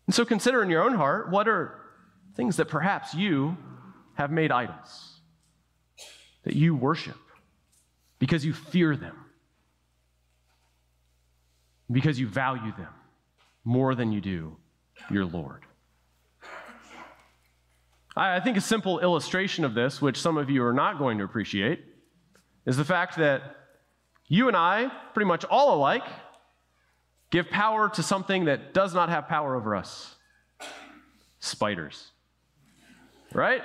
And 0.07 0.13
so 0.13 0.25
consider 0.25 0.61
in 0.61 0.69
your 0.69 0.83
own 0.83 0.95
heart 0.95 1.29
what 1.29 1.47
are 1.47 1.79
things 2.35 2.57
that 2.57 2.65
perhaps 2.65 3.13
you 3.13 3.57
have 4.15 4.31
made 4.31 4.51
idols, 4.51 5.08
that 6.49 6.55
you 6.55 6.73
worship 6.73 7.15
because 8.17 8.43
you 8.43 8.53
fear 8.53 8.95
them, 8.95 9.15
because 11.91 12.19
you 12.19 12.27
value 12.27 12.71
them 12.75 12.91
more 13.63 13.93
than 13.93 14.11
you 14.11 14.19
do 14.19 14.57
your 15.11 15.25
Lord. 15.25 15.61
I 18.17 18.39
think 18.39 18.57
a 18.57 18.61
simple 18.61 18.99
illustration 18.99 19.63
of 19.63 19.75
this, 19.75 20.01
which 20.01 20.19
some 20.19 20.39
of 20.39 20.49
you 20.49 20.63
are 20.63 20.73
not 20.73 20.97
going 20.97 21.19
to 21.19 21.23
appreciate, 21.23 21.85
is 22.65 22.77
the 22.77 22.83
fact 22.83 23.17
that 23.17 23.43
you 24.27 24.47
and 24.47 24.57
I, 24.57 24.91
pretty 25.13 25.27
much 25.27 25.45
all 25.45 25.75
alike, 25.75 26.07
give 27.29 27.47
power 27.51 27.89
to 27.89 28.01
something 28.01 28.45
that 28.45 28.73
does 28.73 28.95
not 28.95 29.09
have 29.09 29.27
power 29.27 29.55
over 29.55 29.75
us 29.75 30.15
spiders. 31.39 32.09
Right? 33.35 33.61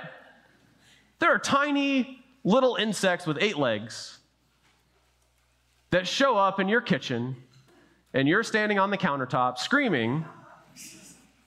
There 1.17 1.33
are 1.33 1.39
tiny 1.39 2.21
little 2.45 2.75
insects 2.75 3.25
with 3.25 3.37
eight 3.41 3.57
legs 3.57 4.19
that 5.89 6.07
show 6.07 6.37
up 6.37 6.59
in 6.59 6.69
your 6.69 6.79
kitchen 6.79 7.35
and 8.13 8.27
you're 8.29 8.43
standing 8.43 8.79
on 8.79 8.91
the 8.91 8.97
countertop 8.97 9.57
screaming 9.57 10.23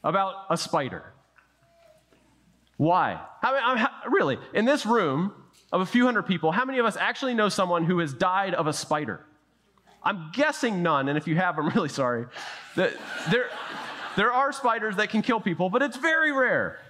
about 0.04 0.34
a 0.50 0.56
spider. 0.56 1.14
Why? 2.76 3.20
How, 3.40 3.76
how, 3.76 3.90
really, 4.10 4.38
in 4.52 4.64
this 4.64 4.84
room 4.84 5.32
of 5.72 5.80
a 5.80 5.86
few 5.86 6.04
hundred 6.04 6.24
people, 6.24 6.52
how 6.52 6.64
many 6.64 6.78
of 6.78 6.84
us 6.86 6.96
actually 6.96 7.34
know 7.34 7.48
someone 7.48 7.84
who 7.84 7.98
has 8.00 8.12
died 8.12 8.54
of 8.54 8.66
a 8.66 8.72
spider? 8.72 9.24
I'm 10.02 10.30
guessing 10.32 10.82
none, 10.82 11.08
and 11.08 11.18
if 11.18 11.26
you 11.26 11.36
have, 11.36 11.58
I'm 11.58 11.68
really 11.70 11.88
sorry. 11.88 12.26
There, 12.76 12.92
there 14.16 14.32
are 14.32 14.52
spiders 14.52 14.96
that 14.96 15.10
can 15.10 15.22
kill 15.22 15.40
people, 15.40 15.70
but 15.70 15.82
it's 15.82 15.96
very 15.96 16.32
rare. 16.32 16.80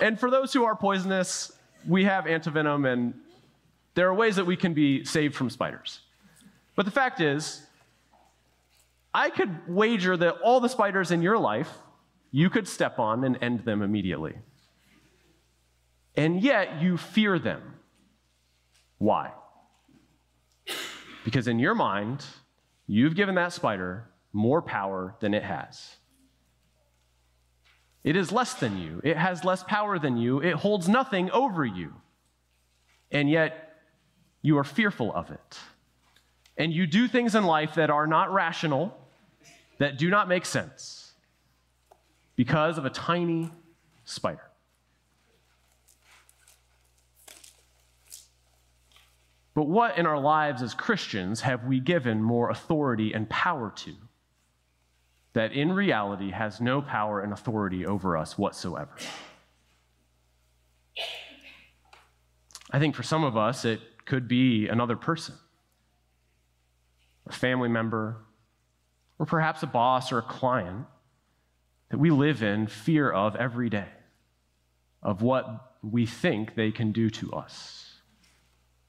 And 0.00 0.18
for 0.18 0.30
those 0.30 0.52
who 0.52 0.64
are 0.64 0.76
poisonous, 0.76 1.52
we 1.86 2.04
have 2.04 2.24
antivenom, 2.24 2.90
and 2.90 3.14
there 3.94 4.08
are 4.08 4.14
ways 4.14 4.36
that 4.36 4.44
we 4.44 4.56
can 4.56 4.74
be 4.74 5.04
saved 5.04 5.34
from 5.34 5.50
spiders. 5.50 6.00
But 6.76 6.84
the 6.84 6.92
fact 6.92 7.20
is, 7.20 7.62
I 9.12 9.30
could 9.30 9.68
wager 9.68 10.16
that 10.16 10.36
all 10.42 10.60
the 10.60 10.68
spiders 10.68 11.10
in 11.10 11.22
your 11.22 11.38
life, 11.38 11.70
you 12.30 12.50
could 12.50 12.66
step 12.66 12.98
on 12.98 13.22
and 13.24 13.38
end 13.40 13.64
them 13.64 13.82
immediately 13.82 14.34
and 16.16 16.42
yet 16.42 16.80
you 16.80 16.96
fear 16.96 17.38
them. 17.38 17.60
Why? 18.98 19.32
Because 21.24 21.48
in 21.48 21.58
your 21.58 21.74
mind, 21.74 22.24
you've 22.86 23.14
given 23.14 23.34
that 23.36 23.52
spider 23.52 24.10
more 24.32 24.62
power 24.62 25.16
than 25.20 25.34
it 25.34 25.42
has. 25.42 25.96
It 28.04 28.16
is 28.16 28.30
less 28.30 28.52
than 28.54 28.78
you, 28.78 29.00
it 29.02 29.16
has 29.16 29.44
less 29.44 29.62
power 29.62 29.98
than 29.98 30.18
you, 30.18 30.40
it 30.42 30.54
holds 30.56 30.88
nothing 30.88 31.30
over 31.30 31.64
you. 31.64 31.94
And 33.10 33.30
yet, 33.30 33.78
you 34.42 34.58
are 34.58 34.64
fearful 34.64 35.12
of 35.14 35.30
it. 35.30 35.58
And 36.58 36.72
you 36.72 36.86
do 36.86 37.08
things 37.08 37.34
in 37.34 37.44
life 37.44 37.74
that 37.76 37.88
are 37.88 38.06
not 38.06 38.32
rational, 38.32 38.96
that 39.78 39.96
do 39.96 40.10
not 40.10 40.28
make 40.28 40.44
sense, 40.44 41.14
because 42.36 42.76
of 42.76 42.84
a 42.84 42.90
tiny 42.90 43.50
spider. 44.04 44.50
But 49.54 49.68
what 49.68 49.96
in 49.96 50.04
our 50.04 50.18
lives 50.18 50.62
as 50.62 50.74
Christians 50.74 51.40
have 51.40 51.64
we 51.64 51.80
given 51.80 52.22
more 52.22 52.50
authority 52.50 53.14
and 53.14 53.28
power 53.30 53.72
to 53.76 53.94
that 55.34 55.52
in 55.52 55.72
reality 55.72 56.30
has 56.30 56.60
no 56.60 56.80
power 56.80 57.20
and 57.20 57.32
authority 57.32 57.84
over 57.84 58.16
us 58.16 58.38
whatsoever? 58.38 58.90
I 62.70 62.78
think 62.78 62.94
for 62.94 63.02
some 63.02 63.22
of 63.22 63.36
us, 63.36 63.64
it 63.64 63.80
could 64.04 64.26
be 64.26 64.68
another 64.68 64.96
person, 64.96 65.34
a 67.26 67.32
family 67.32 67.68
member, 67.68 68.16
or 69.18 69.26
perhaps 69.26 69.62
a 69.62 69.66
boss 69.66 70.10
or 70.10 70.18
a 70.18 70.22
client 70.22 70.86
that 71.90 71.98
we 71.98 72.10
live 72.10 72.42
in 72.42 72.66
fear 72.66 73.10
of 73.10 73.36
every 73.36 73.68
day, 73.70 73.88
of 75.02 75.22
what 75.22 75.74
we 75.82 76.06
think 76.06 76.54
they 76.54 76.72
can 76.72 76.92
do 76.92 77.10
to 77.10 77.32
us 77.32 78.00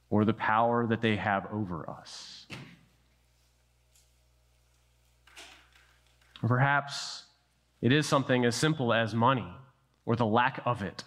or 0.09 0.25
the 0.25 0.33
power 0.33 0.87
that 0.87 1.01
they 1.01 1.15
have 1.15 1.45
over 1.51 1.89
us. 1.89 2.47
Perhaps 6.47 7.23
it 7.81 7.91
is 7.91 8.05
something 8.05 8.45
as 8.45 8.55
simple 8.55 8.93
as 8.93 9.13
money 9.13 9.47
or 10.05 10.15
the 10.15 10.25
lack 10.25 10.61
of 10.65 10.83
it, 10.83 11.03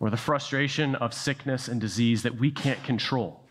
or 0.00 0.10
the 0.10 0.16
frustration 0.16 0.96
of 0.96 1.14
sickness 1.14 1.68
and 1.68 1.80
disease 1.80 2.24
that 2.24 2.34
we 2.34 2.50
can't 2.50 2.82
control. 2.82 3.44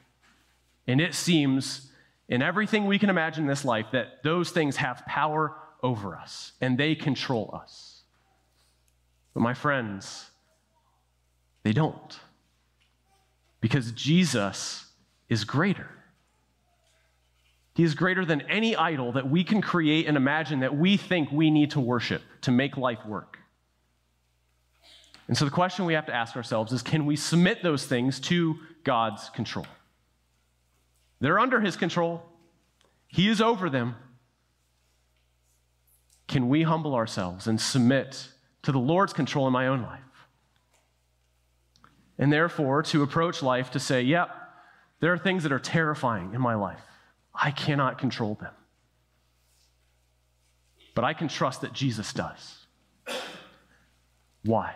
And 0.85 0.99
it 0.99 1.15
seems 1.15 1.89
in 2.27 2.41
everything 2.41 2.85
we 2.85 2.99
can 2.99 3.09
imagine 3.09 3.45
in 3.45 3.47
this 3.47 3.63
life 3.63 3.85
that 3.93 4.21
those 4.23 4.51
things 4.51 4.75
have 4.75 5.05
power 5.05 5.55
over 5.81 6.17
us 6.17 6.51
and 6.59 6.77
they 6.77 6.93
control 6.93 7.51
us. 7.53 8.01
But 9.33 9.39
my 9.39 9.53
friends, 9.53 10.29
they 11.63 11.71
don't 11.71 12.19
because 13.61 13.93
Jesus 13.93 14.87
is 15.29 15.45
greater. 15.45 15.89
He 17.73 17.83
is 17.83 17.95
greater 17.95 18.25
than 18.25 18.41
any 18.41 18.75
idol 18.75 19.13
that 19.13 19.29
we 19.29 19.43
can 19.43 19.61
create 19.61 20.07
and 20.07 20.17
imagine 20.17 20.59
that 20.59 20.75
we 20.75 20.97
think 20.97 21.31
we 21.31 21.49
need 21.49 21.71
to 21.71 21.79
worship 21.79 22.21
to 22.41 22.51
make 22.51 22.75
life 22.75 23.05
work. 23.05 23.37
And 25.27 25.37
so 25.37 25.45
the 25.45 25.51
question 25.51 25.85
we 25.85 25.93
have 25.93 26.07
to 26.07 26.13
ask 26.13 26.35
ourselves 26.35 26.73
is 26.73 26.81
can 26.81 27.05
we 27.05 27.15
submit 27.15 27.63
those 27.63 27.85
things 27.85 28.19
to 28.21 28.57
God's 28.83 29.29
control? 29.29 29.67
They're 31.21 31.39
under 31.39 31.61
His 31.61 31.77
control, 31.77 32.23
He 33.07 33.29
is 33.29 33.39
over 33.41 33.69
them. 33.69 33.95
Can 36.27 36.47
we 36.47 36.63
humble 36.63 36.95
ourselves 36.95 37.47
and 37.47 37.59
submit 37.59 38.29
to 38.63 38.71
the 38.71 38.79
Lord's 38.79 39.11
control 39.11 39.47
in 39.47 39.53
my 39.53 39.67
own 39.67 39.81
life? 39.81 39.99
And 42.17 42.31
therefore, 42.31 42.83
to 42.83 43.03
approach 43.03 43.41
life 43.41 43.71
to 43.71 43.79
say, 43.79 44.01
yep, 44.03 44.29
there 45.01 45.11
are 45.11 45.17
things 45.17 45.43
that 45.43 45.51
are 45.51 45.59
terrifying 45.59 46.33
in 46.33 46.39
my 46.39 46.55
life. 46.55 46.90
I 47.33 47.51
cannot 47.51 47.97
control 47.97 48.35
them. 48.35 48.53
But 50.93 51.05
I 51.05 51.13
can 51.13 51.27
trust 51.27 51.61
that 51.61 51.73
Jesus 51.73 52.13
does. 52.13 52.65
Why? 54.43 54.75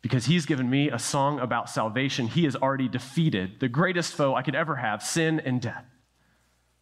Because 0.00 0.26
he's 0.26 0.46
given 0.46 0.68
me 0.68 0.90
a 0.90 0.98
song 0.98 1.38
about 1.38 1.70
salvation. 1.70 2.26
He 2.26 2.44
has 2.44 2.56
already 2.56 2.88
defeated 2.88 3.60
the 3.60 3.68
greatest 3.68 4.14
foe 4.14 4.34
I 4.34 4.42
could 4.42 4.54
ever 4.54 4.76
have 4.76 5.02
sin 5.02 5.40
and 5.40 5.60
death. 5.60 5.84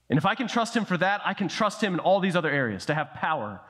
And 0.08 0.18
if 0.18 0.26
I 0.26 0.34
can 0.34 0.48
trust 0.48 0.76
him 0.76 0.84
for 0.84 0.98
that, 0.98 1.20
I 1.24 1.34
can 1.34 1.48
trust 1.48 1.82
him 1.82 1.94
in 1.94 2.00
all 2.00 2.20
these 2.20 2.34
other 2.34 2.50
areas 2.50 2.86
to 2.86 2.94
have 2.94 3.14
power 3.14 3.60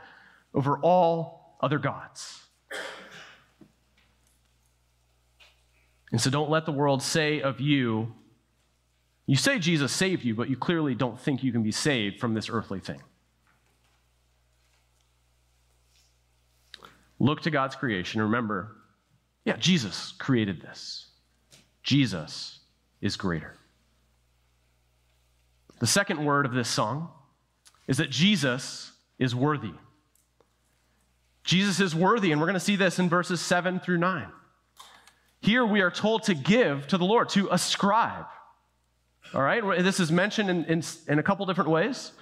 over 0.54 0.78
all 0.78 1.56
other 1.60 1.78
gods. 1.78 2.42
And 6.10 6.20
so 6.20 6.30
don't 6.30 6.50
let 6.50 6.66
the 6.66 6.72
world 6.72 7.02
say 7.02 7.40
of 7.40 7.60
you, 7.60 8.14
you 9.30 9.36
say 9.36 9.60
Jesus 9.60 9.92
saved 9.92 10.24
you, 10.24 10.34
but 10.34 10.50
you 10.50 10.56
clearly 10.56 10.96
don't 10.96 11.16
think 11.16 11.44
you 11.44 11.52
can 11.52 11.62
be 11.62 11.70
saved 11.70 12.18
from 12.18 12.34
this 12.34 12.50
earthly 12.50 12.80
thing. 12.80 13.00
Look 17.20 17.42
to 17.42 17.50
God's 17.52 17.76
creation. 17.76 18.20
Remember, 18.22 18.74
yeah, 19.44 19.56
Jesus 19.56 20.14
created 20.18 20.60
this. 20.60 21.10
Jesus 21.84 22.58
is 23.00 23.16
greater. 23.16 23.54
The 25.78 25.86
second 25.86 26.24
word 26.24 26.44
of 26.44 26.52
this 26.52 26.68
song 26.68 27.10
is 27.86 27.98
that 27.98 28.10
Jesus 28.10 28.90
is 29.20 29.32
worthy. 29.32 29.74
Jesus 31.44 31.78
is 31.78 31.94
worthy, 31.94 32.32
and 32.32 32.40
we're 32.40 32.48
going 32.48 32.54
to 32.54 32.58
see 32.58 32.74
this 32.74 32.98
in 32.98 33.08
verses 33.08 33.40
7 33.40 33.78
through 33.78 33.98
9. 33.98 34.26
Here 35.40 35.64
we 35.64 35.82
are 35.82 35.90
told 35.92 36.24
to 36.24 36.34
give 36.34 36.88
to 36.88 36.98
the 36.98 37.04
Lord, 37.04 37.28
to 37.28 37.48
ascribe. 37.52 38.26
All 39.34 39.42
right, 39.42 39.62
this 39.82 40.00
is 40.00 40.10
mentioned 40.10 40.50
in, 40.50 40.64
in, 40.64 40.82
in 41.06 41.18
a 41.18 41.22
couple 41.22 41.46
different 41.46 41.70
ways. 41.70 42.12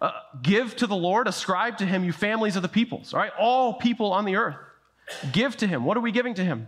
Uh, 0.00 0.12
give 0.42 0.74
to 0.76 0.86
the 0.86 0.96
Lord, 0.96 1.28
ascribe 1.28 1.78
to 1.78 1.86
him, 1.86 2.04
you 2.04 2.12
families 2.12 2.56
of 2.56 2.62
the 2.62 2.68
peoples. 2.68 3.14
All 3.14 3.20
right, 3.20 3.32
all 3.38 3.74
people 3.74 4.12
on 4.12 4.24
the 4.24 4.36
earth. 4.36 4.56
Give 5.32 5.56
to 5.58 5.66
him. 5.66 5.84
What 5.84 5.96
are 5.96 6.00
we 6.00 6.12
giving 6.12 6.34
to 6.34 6.44
him? 6.44 6.66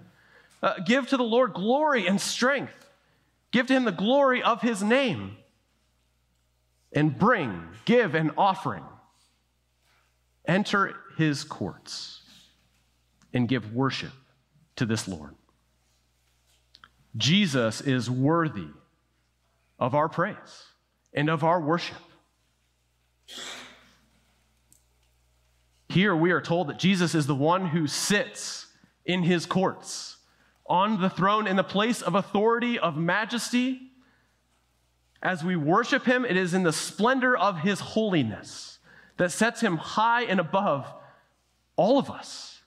Uh, 0.62 0.74
give 0.86 1.08
to 1.08 1.16
the 1.16 1.24
Lord 1.24 1.54
glory 1.54 2.06
and 2.06 2.20
strength. 2.20 2.72
Give 3.50 3.66
to 3.66 3.72
him 3.74 3.84
the 3.84 3.92
glory 3.92 4.42
of 4.42 4.60
his 4.60 4.82
name. 4.82 5.36
And 6.92 7.18
bring, 7.18 7.62
give 7.84 8.14
an 8.14 8.32
offering. 8.38 8.84
Enter 10.46 10.94
his 11.16 11.44
courts 11.44 12.22
and 13.32 13.48
give 13.48 13.74
worship 13.74 14.12
to 14.76 14.86
this 14.86 15.08
Lord. 15.08 15.34
Jesus 17.16 17.80
is 17.80 18.10
worthy 18.10 18.68
of 19.78 19.94
our 19.94 20.08
praise 20.08 20.64
and 21.12 21.28
of 21.28 21.44
our 21.44 21.60
worship. 21.60 21.96
Here 25.88 26.14
we 26.14 26.30
are 26.30 26.40
told 26.40 26.68
that 26.68 26.78
Jesus 26.78 27.14
is 27.14 27.26
the 27.26 27.34
one 27.34 27.66
who 27.66 27.86
sits 27.86 28.66
in 29.04 29.22
his 29.22 29.46
courts 29.46 30.16
on 30.66 31.00
the 31.00 31.10
throne 31.10 31.46
in 31.46 31.56
the 31.56 31.64
place 31.64 32.02
of 32.02 32.14
authority, 32.14 32.78
of 32.78 32.96
majesty. 32.96 33.80
As 35.22 35.44
we 35.44 35.56
worship 35.56 36.04
him, 36.04 36.24
it 36.24 36.36
is 36.36 36.54
in 36.54 36.64
the 36.64 36.72
splendor 36.72 37.36
of 37.36 37.60
his 37.60 37.80
holiness 37.80 38.78
that 39.16 39.32
sets 39.32 39.60
him 39.60 39.76
high 39.76 40.24
and 40.24 40.40
above 40.40 40.92
all 41.76 41.98
of 41.98 42.10
us. 42.10 42.60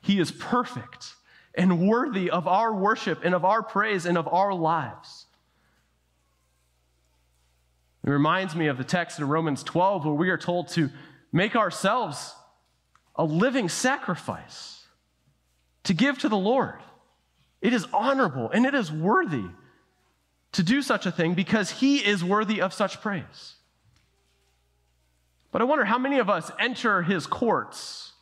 He 0.00 0.18
is 0.18 0.30
perfect 0.30 1.14
and 1.54 1.88
worthy 1.88 2.30
of 2.30 2.46
our 2.46 2.74
worship 2.74 3.20
and 3.24 3.34
of 3.34 3.44
our 3.44 3.62
praise 3.62 4.06
and 4.06 4.18
of 4.18 4.28
our 4.28 4.52
lives. 4.52 5.25
It 8.06 8.10
reminds 8.10 8.54
me 8.54 8.68
of 8.68 8.78
the 8.78 8.84
text 8.84 9.18
in 9.18 9.26
Romans 9.26 9.64
12 9.64 10.04
where 10.04 10.14
we 10.14 10.30
are 10.30 10.38
told 10.38 10.68
to 10.68 10.90
make 11.32 11.56
ourselves 11.56 12.34
a 13.16 13.24
living 13.24 13.68
sacrifice 13.68 14.86
to 15.84 15.92
give 15.92 16.18
to 16.20 16.28
the 16.28 16.36
Lord. 16.36 16.80
It 17.60 17.72
is 17.72 17.84
honorable 17.92 18.48
and 18.50 18.64
it 18.64 18.74
is 18.74 18.92
worthy 18.92 19.46
to 20.52 20.62
do 20.62 20.82
such 20.82 21.04
a 21.04 21.10
thing 21.10 21.34
because 21.34 21.70
He 21.70 21.98
is 21.98 22.22
worthy 22.22 22.60
of 22.60 22.72
such 22.72 23.00
praise. 23.00 23.56
But 25.50 25.60
I 25.60 25.64
wonder 25.64 25.84
how 25.84 25.98
many 25.98 26.18
of 26.18 26.30
us 26.30 26.50
enter 26.60 27.02
His 27.02 27.26
courts 27.26 28.12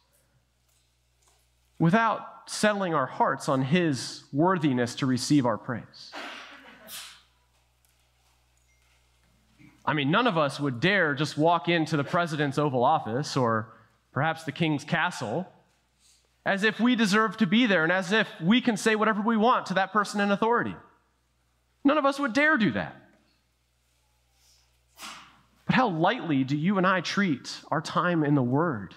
without 1.78 2.26
settling 2.46 2.94
our 2.94 3.06
hearts 3.06 3.50
on 3.50 3.60
His 3.60 4.24
worthiness 4.32 4.94
to 4.96 5.06
receive 5.06 5.44
our 5.44 5.58
praise. 5.58 6.12
I 9.84 9.92
mean, 9.92 10.10
none 10.10 10.26
of 10.26 10.38
us 10.38 10.58
would 10.58 10.80
dare 10.80 11.14
just 11.14 11.36
walk 11.36 11.68
into 11.68 11.96
the 11.96 12.04
president's 12.04 12.58
Oval 12.58 12.84
Office 12.84 13.36
or 13.36 13.74
perhaps 14.12 14.44
the 14.44 14.52
king's 14.52 14.84
castle 14.84 15.46
as 16.46 16.62
if 16.62 16.78
we 16.80 16.94
deserve 16.94 17.36
to 17.38 17.46
be 17.46 17.66
there 17.66 17.82
and 17.82 17.92
as 17.92 18.12
if 18.12 18.28
we 18.42 18.60
can 18.60 18.76
say 18.76 18.96
whatever 18.96 19.20
we 19.20 19.36
want 19.36 19.66
to 19.66 19.74
that 19.74 19.92
person 19.92 20.20
in 20.20 20.30
authority. 20.30 20.74
None 21.84 21.98
of 21.98 22.06
us 22.06 22.18
would 22.18 22.32
dare 22.32 22.56
do 22.56 22.70
that. 22.72 22.96
But 25.66 25.74
how 25.74 25.88
lightly 25.88 26.44
do 26.44 26.56
you 26.56 26.78
and 26.78 26.86
I 26.86 27.00
treat 27.00 27.60
our 27.70 27.80
time 27.80 28.24
in 28.24 28.34
the 28.34 28.42
Word 28.42 28.94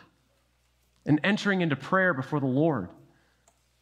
and 1.05 1.19
entering 1.23 1.61
into 1.61 1.75
prayer 1.75 2.13
before 2.13 2.39
the 2.39 2.45
Lord, 2.45 2.89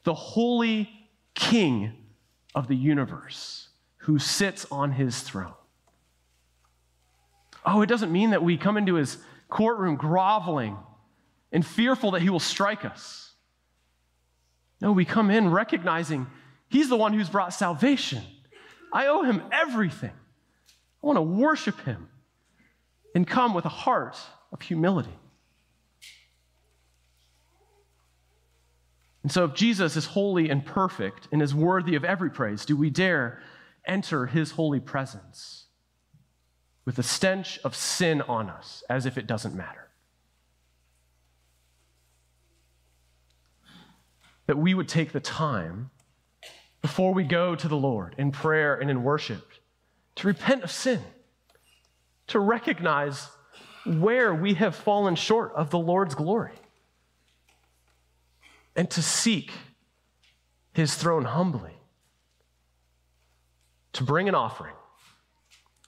the 0.04 0.14
holy 0.14 0.90
King 1.34 1.94
of 2.54 2.68
the 2.68 2.76
universe 2.76 3.70
who 3.98 4.20
sits 4.20 4.66
on 4.72 4.92
his 4.92 5.22
throne? 5.22 5.54
Oh, 7.66 7.82
it 7.82 7.88
doesn't 7.88 8.12
mean 8.12 8.30
that 8.30 8.44
we 8.44 8.58
come 8.58 8.78
into 8.78 8.96
his 8.96 9.18
courtroom 9.50 9.96
groveling 9.96 10.78
and 11.52 11.66
fearful 11.66 12.12
that 12.12 12.22
he 12.22 12.30
will 12.30 12.40
strike 12.40 12.86
us. 12.86 13.34
No, 14.82 14.92
we 14.92 15.06
come 15.06 15.32
in 15.32 15.50
recognizing 15.50 16.28
he's 16.68 16.90
the 16.90 16.98
one 16.98 17.14
who's 17.14 17.30
brought 17.30 17.54
salvation. 17.54 18.22
I 18.94 19.08
owe 19.08 19.24
him 19.24 19.42
everything. 19.52 20.12
I 20.12 21.08
want 21.08 21.18
to 21.18 21.22
worship 21.22 21.80
him 21.82 22.10
and 23.16 23.28
come 23.28 23.54
with 23.54 23.66
a 23.66 23.70
heart 23.70 24.18
of 24.52 24.62
humility. 24.62 25.18
And 29.24 29.32
so, 29.32 29.46
if 29.46 29.56
Jesus 29.56 29.98
is 29.98 30.06
holy 30.06 30.50
and 30.50 30.64
perfect 30.64 31.30
and 31.32 31.42
is 31.42 31.56
worthy 31.56 31.96
of 31.96 32.06
every 32.06 32.30
praise, 32.30 32.64
do 32.64 32.78
we 32.78 32.92
dare 32.92 33.42
enter 33.88 34.28
his 34.28 34.52
holy 34.52 34.80
presence 34.80 35.65
with 36.86 36.96
the 36.96 37.04
stench 37.04 37.60
of 37.64 37.76
sin 37.76 38.22
on 38.22 38.50
us 38.50 38.84
as 38.90 39.06
if 39.06 39.18
it 39.18 39.28
doesn't 39.28 39.56
matter? 39.56 39.86
that 44.48 44.58
we 44.58 44.74
would 44.74 44.88
take 44.88 45.12
the 45.12 45.20
time 45.20 45.90
before 46.82 47.14
we 47.14 47.24
go 47.24 47.56
to 47.56 47.68
the 47.68 47.78
Lord 47.78 48.16
in 48.18 48.32
prayer 48.32 48.76
and 48.76 48.90
in 48.90 49.04
worship 49.04 49.52
to 50.16 50.28
repent 50.28 50.64
of 50.64 50.72
sin, 50.72 51.02
to 52.28 52.40
recognize 52.40 53.30
where 53.86 54.34
we 54.34 54.54
have 54.56 54.76
fallen 54.76 55.16
short 55.16 55.52
of 55.56 55.70
the 55.70 55.80
Lord's 55.80 56.16
glory, 56.16 56.54
and 58.76 58.90
to 58.92 59.02
seek 59.02 59.52
his 60.74 60.96
throne 60.96 61.26
humbly, 61.26 61.74
to 63.94 64.04
bring 64.04 64.30
an 64.30 64.36
offering 64.36 64.76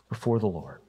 before 0.09 0.39
the 0.39 0.47
Lord. 0.47 0.81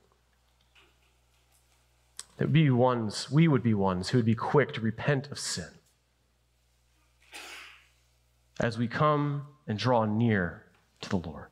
That 2.39 2.51
we 2.51 2.71
ones, 2.71 3.31
we 3.31 3.49
would 3.49 3.63
be 3.63 3.75
ones 3.75 4.09
who 4.09 4.19
would 4.19 4.25
be 4.25 4.35
quick 4.35 4.73
to 4.75 4.81
repent 4.81 5.29
of 5.31 5.39
sin 5.39 5.69
as 8.61 8.79
we 8.79 8.89
come 8.89 9.47
and 9.67 9.79
draw 9.79 10.05
near 10.05 10.65
to 11.01 11.09
the 11.09 11.17
Lord. 11.17 11.47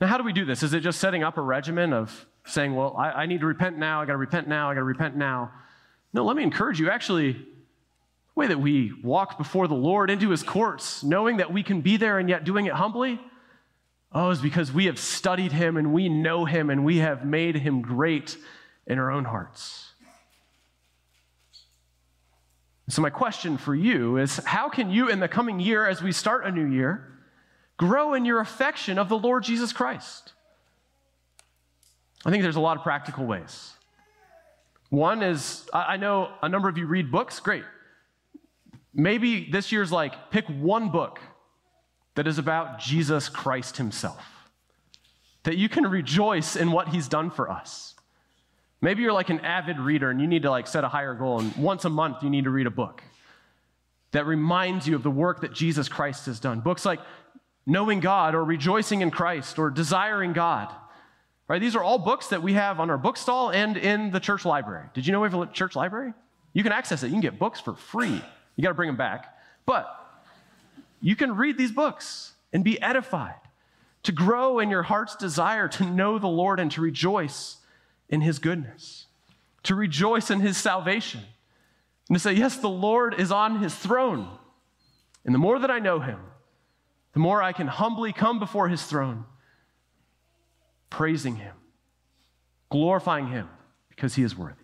Now, 0.00 0.08
how 0.08 0.18
do 0.18 0.24
we 0.24 0.32
do 0.32 0.44
this? 0.44 0.62
Is 0.62 0.74
it 0.74 0.80
just 0.80 1.00
setting 1.00 1.22
up 1.22 1.38
a 1.38 1.40
regimen 1.40 1.92
of 1.92 2.26
saying, 2.44 2.74
well, 2.74 2.96
I, 2.96 3.10
I 3.10 3.26
need 3.26 3.40
to 3.40 3.46
repent 3.46 3.78
now, 3.78 4.02
I 4.02 4.06
got 4.06 4.12
to 4.12 4.18
repent 4.18 4.48
now, 4.48 4.70
I 4.70 4.74
got 4.74 4.80
to 4.80 4.84
repent 4.84 5.16
now? 5.16 5.52
No, 6.12 6.24
let 6.24 6.36
me 6.36 6.42
encourage 6.42 6.80
you. 6.80 6.90
Actually, 6.90 7.32
the 7.32 7.38
way 8.34 8.46
that 8.48 8.60
we 8.60 8.92
walk 9.02 9.38
before 9.38 9.68
the 9.68 9.74
Lord 9.74 10.10
into 10.10 10.30
his 10.30 10.42
courts, 10.42 11.02
knowing 11.02 11.38
that 11.38 11.52
we 11.52 11.62
can 11.62 11.80
be 11.80 11.96
there 11.96 12.18
and 12.18 12.28
yet 12.28 12.44
doing 12.44 12.66
it 12.66 12.72
humbly, 12.72 13.20
oh, 14.12 14.30
is 14.30 14.40
because 14.40 14.72
we 14.72 14.86
have 14.86 14.98
studied 14.98 15.52
him 15.52 15.76
and 15.76 15.92
we 15.92 16.08
know 16.08 16.44
him 16.44 16.70
and 16.70 16.84
we 16.84 16.98
have 16.98 17.24
made 17.24 17.56
him 17.56 17.80
great 17.80 18.36
in 18.86 18.98
our 18.98 19.10
own 19.10 19.24
hearts. 19.24 19.92
So, 22.88 23.00
my 23.00 23.10
question 23.10 23.56
for 23.56 23.74
you 23.74 24.18
is 24.18 24.36
how 24.44 24.68
can 24.68 24.90
you, 24.90 25.08
in 25.08 25.20
the 25.20 25.28
coming 25.28 25.58
year, 25.58 25.86
as 25.86 26.02
we 26.02 26.12
start 26.12 26.44
a 26.44 26.50
new 26.50 26.66
year, 26.66 27.12
grow 27.78 28.12
in 28.12 28.24
your 28.24 28.40
affection 28.40 28.98
of 28.98 29.08
the 29.08 29.18
Lord 29.18 29.42
Jesus 29.42 29.72
Christ? 29.72 30.32
I 32.26 32.30
think 32.30 32.42
there's 32.42 32.56
a 32.56 32.60
lot 32.60 32.76
of 32.76 32.82
practical 32.82 33.26
ways. 33.26 33.72
One 34.90 35.22
is 35.22 35.68
I 35.72 35.96
know 35.96 36.30
a 36.42 36.48
number 36.48 36.68
of 36.68 36.76
you 36.76 36.86
read 36.86 37.10
books, 37.10 37.40
great. 37.40 37.64
Maybe 38.92 39.50
this 39.50 39.72
year's 39.72 39.90
like 39.90 40.30
pick 40.30 40.46
one 40.46 40.90
book 40.90 41.20
that 42.14 42.26
is 42.26 42.38
about 42.38 42.78
Jesus 42.78 43.28
Christ 43.28 43.76
himself, 43.76 44.24
that 45.42 45.56
you 45.56 45.68
can 45.68 45.84
rejoice 45.86 46.54
in 46.54 46.70
what 46.70 46.88
he's 46.88 47.08
done 47.08 47.30
for 47.30 47.50
us. 47.50 47.93
Maybe 48.84 49.02
you're 49.02 49.14
like 49.14 49.30
an 49.30 49.40
avid 49.40 49.80
reader 49.80 50.10
and 50.10 50.20
you 50.20 50.26
need 50.26 50.42
to 50.42 50.50
like 50.50 50.66
set 50.66 50.84
a 50.84 50.88
higher 50.88 51.14
goal 51.14 51.40
and 51.40 51.56
once 51.56 51.86
a 51.86 51.88
month 51.88 52.22
you 52.22 52.28
need 52.28 52.44
to 52.44 52.50
read 52.50 52.66
a 52.66 52.70
book 52.70 53.02
that 54.10 54.26
reminds 54.26 54.86
you 54.86 54.94
of 54.94 55.02
the 55.02 55.10
work 55.10 55.40
that 55.40 55.54
Jesus 55.54 55.88
Christ 55.88 56.26
has 56.26 56.38
done. 56.38 56.60
Books 56.60 56.84
like 56.84 57.00
Knowing 57.64 58.00
God 58.00 58.34
or 58.34 58.44
Rejoicing 58.44 59.00
in 59.00 59.10
Christ 59.10 59.58
or 59.58 59.70
Desiring 59.70 60.34
God. 60.34 60.68
Right? 61.48 61.62
These 61.62 61.74
are 61.76 61.82
all 61.82 61.98
books 61.98 62.26
that 62.26 62.42
we 62.42 62.52
have 62.52 62.78
on 62.78 62.90
our 62.90 62.98
bookstall 62.98 63.48
and 63.48 63.78
in 63.78 64.10
the 64.10 64.20
church 64.20 64.44
library. 64.44 64.86
Did 64.92 65.06
you 65.06 65.12
know 65.14 65.20
we 65.20 65.30
have 65.30 65.40
a 65.40 65.46
church 65.46 65.74
library? 65.74 66.12
You 66.52 66.62
can 66.62 66.72
access 66.72 67.02
it. 67.02 67.06
You 67.06 67.12
can 67.12 67.22
get 67.22 67.38
books 67.38 67.60
for 67.60 67.74
free. 67.74 68.22
You 68.56 68.62
got 68.62 68.68
to 68.68 68.74
bring 68.74 68.88
them 68.88 68.98
back. 68.98 69.34
But 69.64 69.88
you 71.00 71.16
can 71.16 71.36
read 71.36 71.56
these 71.56 71.72
books 71.72 72.34
and 72.52 72.62
be 72.62 72.80
edified, 72.82 73.40
to 74.02 74.12
grow 74.12 74.58
in 74.58 74.68
your 74.68 74.82
heart's 74.82 75.16
desire 75.16 75.68
to 75.68 75.86
know 75.86 76.18
the 76.18 76.28
Lord 76.28 76.60
and 76.60 76.70
to 76.72 76.82
rejoice 76.82 77.56
in 78.08 78.20
his 78.20 78.38
goodness, 78.38 79.06
to 79.62 79.74
rejoice 79.74 80.30
in 80.30 80.40
his 80.40 80.56
salvation, 80.56 81.20
and 82.08 82.16
to 82.16 82.20
say, 82.20 82.32
Yes, 82.32 82.56
the 82.56 82.68
Lord 82.68 83.18
is 83.18 83.32
on 83.32 83.60
his 83.60 83.74
throne. 83.74 84.28
And 85.24 85.34
the 85.34 85.38
more 85.38 85.58
that 85.58 85.70
I 85.70 85.78
know 85.78 86.00
him, 86.00 86.20
the 87.14 87.20
more 87.20 87.42
I 87.42 87.52
can 87.52 87.66
humbly 87.66 88.12
come 88.12 88.38
before 88.38 88.68
his 88.68 88.82
throne, 88.82 89.24
praising 90.90 91.36
him, 91.36 91.54
glorifying 92.70 93.28
him, 93.28 93.48
because 93.88 94.14
he 94.14 94.22
is 94.22 94.36
worthy. 94.36 94.56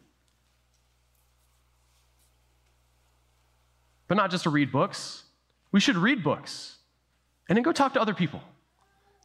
But 4.07 4.17
not 4.17 4.31
just 4.31 4.43
to 4.43 4.51
read 4.51 4.73
books, 4.73 5.23
we 5.73 5.81
should 5.81 5.97
read 5.97 6.25
books 6.25 6.79
and 7.49 7.57
then 7.57 7.63
go 7.63 7.73
talk 7.73 7.95
to 7.95 8.01
other 8.01 8.15
people. 8.15 8.43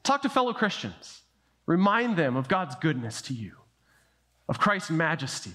Talk 0.04 0.22
to 0.22 0.30
fellow 0.30 0.54
Christians. 0.54 1.22
Remind 1.66 2.16
them 2.16 2.36
of 2.36 2.48
God's 2.48 2.76
goodness 2.76 3.22
to 3.24 3.34
you 3.34 3.54
of 4.48 4.60
Christ's 4.60 4.92
majesty. 4.92 5.52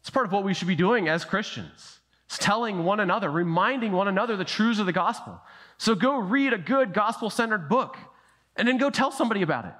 It's 0.00 0.10
part 0.10 0.26
of 0.26 0.32
what 0.32 0.44
we 0.44 0.54
should 0.54 0.68
be 0.68 0.74
doing 0.74 1.08
as 1.08 1.24
Christians. 1.24 1.98
It's 2.26 2.38
telling 2.38 2.84
one 2.84 3.00
another, 3.00 3.30
reminding 3.30 3.92
one 3.92 4.08
another 4.08 4.36
the 4.36 4.44
truths 4.44 4.78
of 4.78 4.86
the 4.86 4.92
gospel. 4.92 5.40
So 5.78 5.94
go 5.94 6.18
read 6.18 6.52
a 6.52 6.58
good 6.58 6.92
gospel 6.92 7.30
centered 7.30 7.68
book 7.68 7.96
and 8.56 8.68
then 8.68 8.78
go 8.78 8.90
tell 8.90 9.10
somebody 9.10 9.42
about 9.42 9.64
it. 9.64 9.74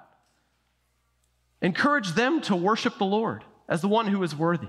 Encourage 1.63 2.13
them 2.13 2.41
to 2.43 2.57
worship 2.57 2.99
the 2.99 3.05
Lord 3.05 3.45
as 3.69 3.81
the 3.81 3.89
one 3.89 4.07
who 4.07 4.23
is 4.23 4.35
worthy. 4.37 4.69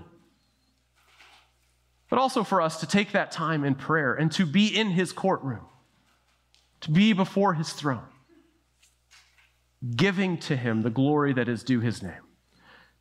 But 2.09 2.19
also 2.19 2.43
for 2.43 2.61
us 2.61 2.79
to 2.81 2.87
take 2.87 3.11
that 3.13 3.31
time 3.31 3.63
in 3.63 3.75
prayer 3.75 4.13
and 4.13 4.31
to 4.33 4.45
be 4.45 4.67
in 4.67 4.91
his 4.91 5.11
courtroom, 5.11 5.65
to 6.81 6.91
be 6.91 7.13
before 7.13 7.53
his 7.53 7.73
throne, 7.73 8.05
giving 9.95 10.37
to 10.37 10.55
him 10.55 10.83
the 10.83 10.89
glory 10.89 11.33
that 11.33 11.49
is 11.49 11.63
due 11.63 11.79
his 11.79 12.03
name. 12.03 12.24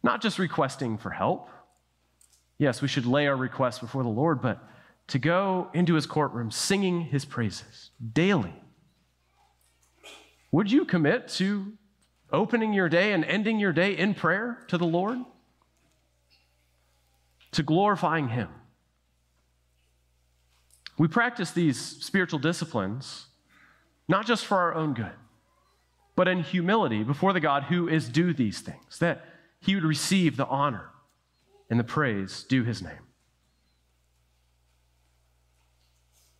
Not 0.04 0.20
just 0.20 0.38
requesting 0.38 0.98
for 0.98 1.10
help. 1.10 1.48
Yes, 2.58 2.82
we 2.82 2.88
should 2.88 3.06
lay 3.06 3.26
our 3.26 3.36
requests 3.36 3.78
before 3.78 4.02
the 4.02 4.10
Lord, 4.10 4.42
but 4.42 4.62
to 5.08 5.18
go 5.18 5.70
into 5.72 5.94
his 5.94 6.04
courtroom 6.04 6.50
singing 6.50 7.00
his 7.00 7.24
praises 7.24 7.90
daily. 8.12 8.54
Would 10.52 10.70
you 10.70 10.84
commit 10.84 11.28
to 11.28 11.72
opening 12.30 12.74
your 12.74 12.90
day 12.90 13.12
and 13.12 13.24
ending 13.24 13.58
your 13.58 13.72
day 13.72 13.96
in 13.96 14.12
prayer 14.12 14.58
to 14.68 14.76
the 14.76 14.84
Lord? 14.84 15.18
To 17.52 17.62
glorifying 17.62 18.28
him? 18.28 18.50
We 20.98 21.08
practice 21.08 21.50
these 21.50 21.80
spiritual 21.80 22.38
disciplines 22.38 23.26
not 24.06 24.26
just 24.26 24.44
for 24.44 24.58
our 24.58 24.74
own 24.74 24.92
good, 24.92 25.12
but 26.14 26.28
in 26.28 26.42
humility 26.42 27.02
before 27.02 27.32
the 27.32 27.40
God 27.40 27.64
who 27.64 27.88
is 27.88 28.06
due 28.06 28.34
these 28.34 28.60
things, 28.60 28.98
that 28.98 29.24
he 29.64 29.74
would 29.74 29.84
receive 29.84 30.36
the 30.36 30.46
honor 30.46 30.90
and 31.70 31.80
the 31.80 31.84
praise 31.84 32.44
due 32.44 32.64
his 32.64 32.82
name. 32.82 32.92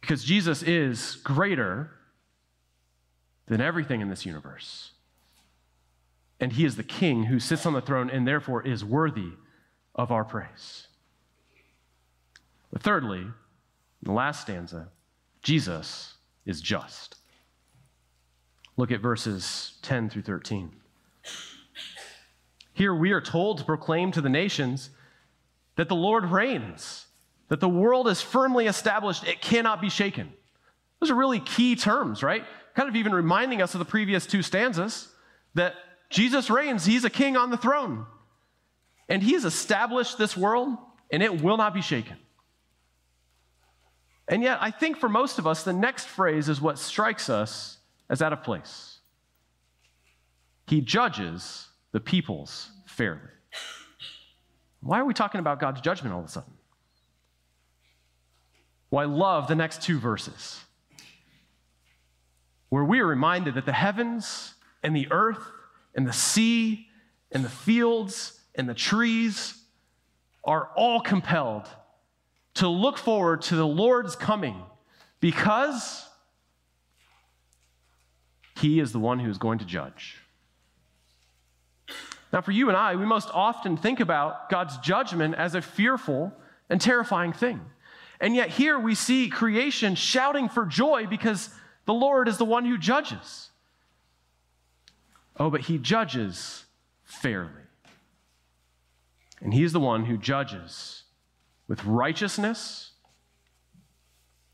Because 0.01 0.23
Jesus 0.23 0.63
is 0.63 1.17
greater 1.17 1.91
than 3.47 3.63
everything 3.63 4.03
in 4.03 4.11
this 4.11 4.27
universe. 4.27 4.93
And 6.39 6.53
he 6.53 6.67
is 6.67 6.77
the 6.77 6.83
king 6.83 7.25
who 7.25 7.41
sits 7.41 7.65
on 7.65 7.73
the 7.73 7.81
throne 7.81 8.11
and 8.11 8.29
therefore 8.29 8.61
is 8.67 8.85
worthy 8.85 9.31
of 9.95 10.13
our 10.13 10.25
praise. 10.25 10.89
But 12.71 12.83
thirdly, 12.83 13.27
the 14.03 14.13
last 14.13 14.43
stanza, 14.43 14.89
Jesus 15.43 16.15
is 16.45 16.61
just. 16.61 17.17
Look 18.77 18.91
at 18.91 19.01
verses 19.01 19.79
10 19.81 20.11
through 20.11 20.23
13. 20.23 20.73
Here 22.75 22.95
we 22.95 23.13
are 23.13 23.21
told 23.21 23.59
to 23.59 23.65
proclaim 23.65 24.13
to 24.13 24.21
the 24.21 24.29
nations 24.29 24.91
that 25.77 25.89
the 25.89 25.95
Lord 25.95 26.27
reigns, 26.27 27.07
that 27.49 27.61
the 27.61 27.69
world 27.69 28.09
is 28.09 28.21
firmly 28.21 28.67
established, 28.67 29.25
it 29.25 29.41
cannot 29.41 29.81
be 29.81 29.89
shaken. 29.89 30.33
Those 31.01 31.11
are 31.11 31.15
really 31.15 31.41
key 31.41 31.77
terms, 31.77 32.23
right? 32.23 32.45
Kind 32.75 32.89
of 32.89 32.97
even 32.97 33.15
reminding 33.15 33.63
us 33.63 33.75
of 33.75 33.79
the 33.79 33.85
previous 33.85 34.27
two 34.27 34.43
stanzas 34.43 35.09
that 35.55 35.75
Jesus 36.11 36.51
reigns, 36.51 36.85
he's 36.85 37.05
a 37.05 37.11
king 37.11 37.37
on 37.37 37.51
the 37.51 37.57
throne. 37.57 38.07
And 39.09 39.23
he's 39.23 39.45
established 39.45 40.19
this 40.19 40.37
world, 40.37 40.77
and 41.11 41.23
it 41.23 41.43
will 41.43 41.57
not 41.57 41.75
be 41.75 41.83
shaken. 41.83 42.17
And 44.27 44.43
yet, 44.43 44.59
I 44.61 44.71
think 44.71 44.97
for 44.97 45.09
most 45.09 45.39
of 45.39 45.47
us, 45.47 45.63
the 45.63 45.73
next 45.73 46.07
phrase 46.07 46.49
is 46.49 46.61
what 46.61 46.79
strikes 46.79 47.29
us 47.29 47.79
as 48.09 48.23
out 48.23 48.33
of 48.33 48.43
place. 48.43 48.99
He 50.67 50.81
judges 50.81 51.69
the 51.94 52.00
peoples 52.00 52.72
fairly. 52.87 53.20
Why 54.80 54.98
are 54.98 55.04
we 55.04 55.14
talking 55.14 55.38
about 55.38 55.61
God's 55.61 55.80
judgment 55.80 56.12
all 56.12 56.18
of 56.18 56.26
a 56.26 56.28
sudden? 56.28 56.52
Well, 58.90 59.09
I 59.09 59.11
love 59.11 59.46
the 59.46 59.54
next 59.54 59.80
two 59.80 60.00
verses 60.00 60.61
where 62.68 62.83
we 62.83 62.98
are 62.98 63.07
reminded 63.07 63.54
that 63.54 63.64
the 63.64 63.72
heavens 63.72 64.54
and 64.83 64.94
the 64.94 65.07
earth 65.12 65.38
and 65.94 66.04
the 66.04 66.12
sea 66.12 66.88
and 67.30 67.44
the 67.44 67.48
fields 67.48 68.40
and 68.57 68.68
the 68.68 68.74
trees 68.74 69.54
are 70.42 70.70
all 70.74 71.00
compelled 71.00 71.68
to 72.54 72.66
look 72.66 72.98
forward 72.98 73.40
to 73.42 73.54
the 73.54 73.66
Lord's 73.66 74.16
coming 74.16 74.61
because 75.20 76.09
he 78.59 78.80
is 78.80 78.90
the 78.90 78.98
one 78.98 79.20
who 79.20 79.30
is 79.30 79.38
going 79.38 79.61
to 79.61 79.64
judge. 79.64 80.24
Now, 82.35 82.40
for 82.40 82.51
you 82.51 82.66
and 82.66 82.77
I, 82.77 82.97
we 82.97 83.07
most 83.07 83.31
often 83.33 83.77
think 83.77 84.01
about 84.01 84.51
God's 84.51 84.77
judgment 84.79 85.37
as 85.37 85.55
a 85.55 85.62
fearful 85.62 86.33
and 86.68 86.81
terrifying 86.81 87.33
thing. 87.33 87.61
And 88.20 88.35
yet, 88.35 88.49
here 88.49 88.77
we 88.77 88.97
see 88.97 89.29
creation 89.29 89.94
shouting 89.94 90.49
for 90.49 90.66
joy 90.66 91.07
because 91.07 91.51
the 91.85 91.94
Lord 91.94 92.27
is 92.27 92.37
the 92.37 92.44
one 92.44 92.64
who 92.64 92.77
judges. 92.77 93.51
Oh, 95.38 95.49
but 95.49 95.61
he 95.61 95.79
judges 95.79 96.64
fairly. 97.05 97.53
And 99.40 99.55
he 99.55 99.62
is 99.62 99.73
the 99.73 99.79
one 99.79 100.07
who 100.07 100.18
judges 100.18 101.05
with 101.68 101.85
righteousness 101.85 102.90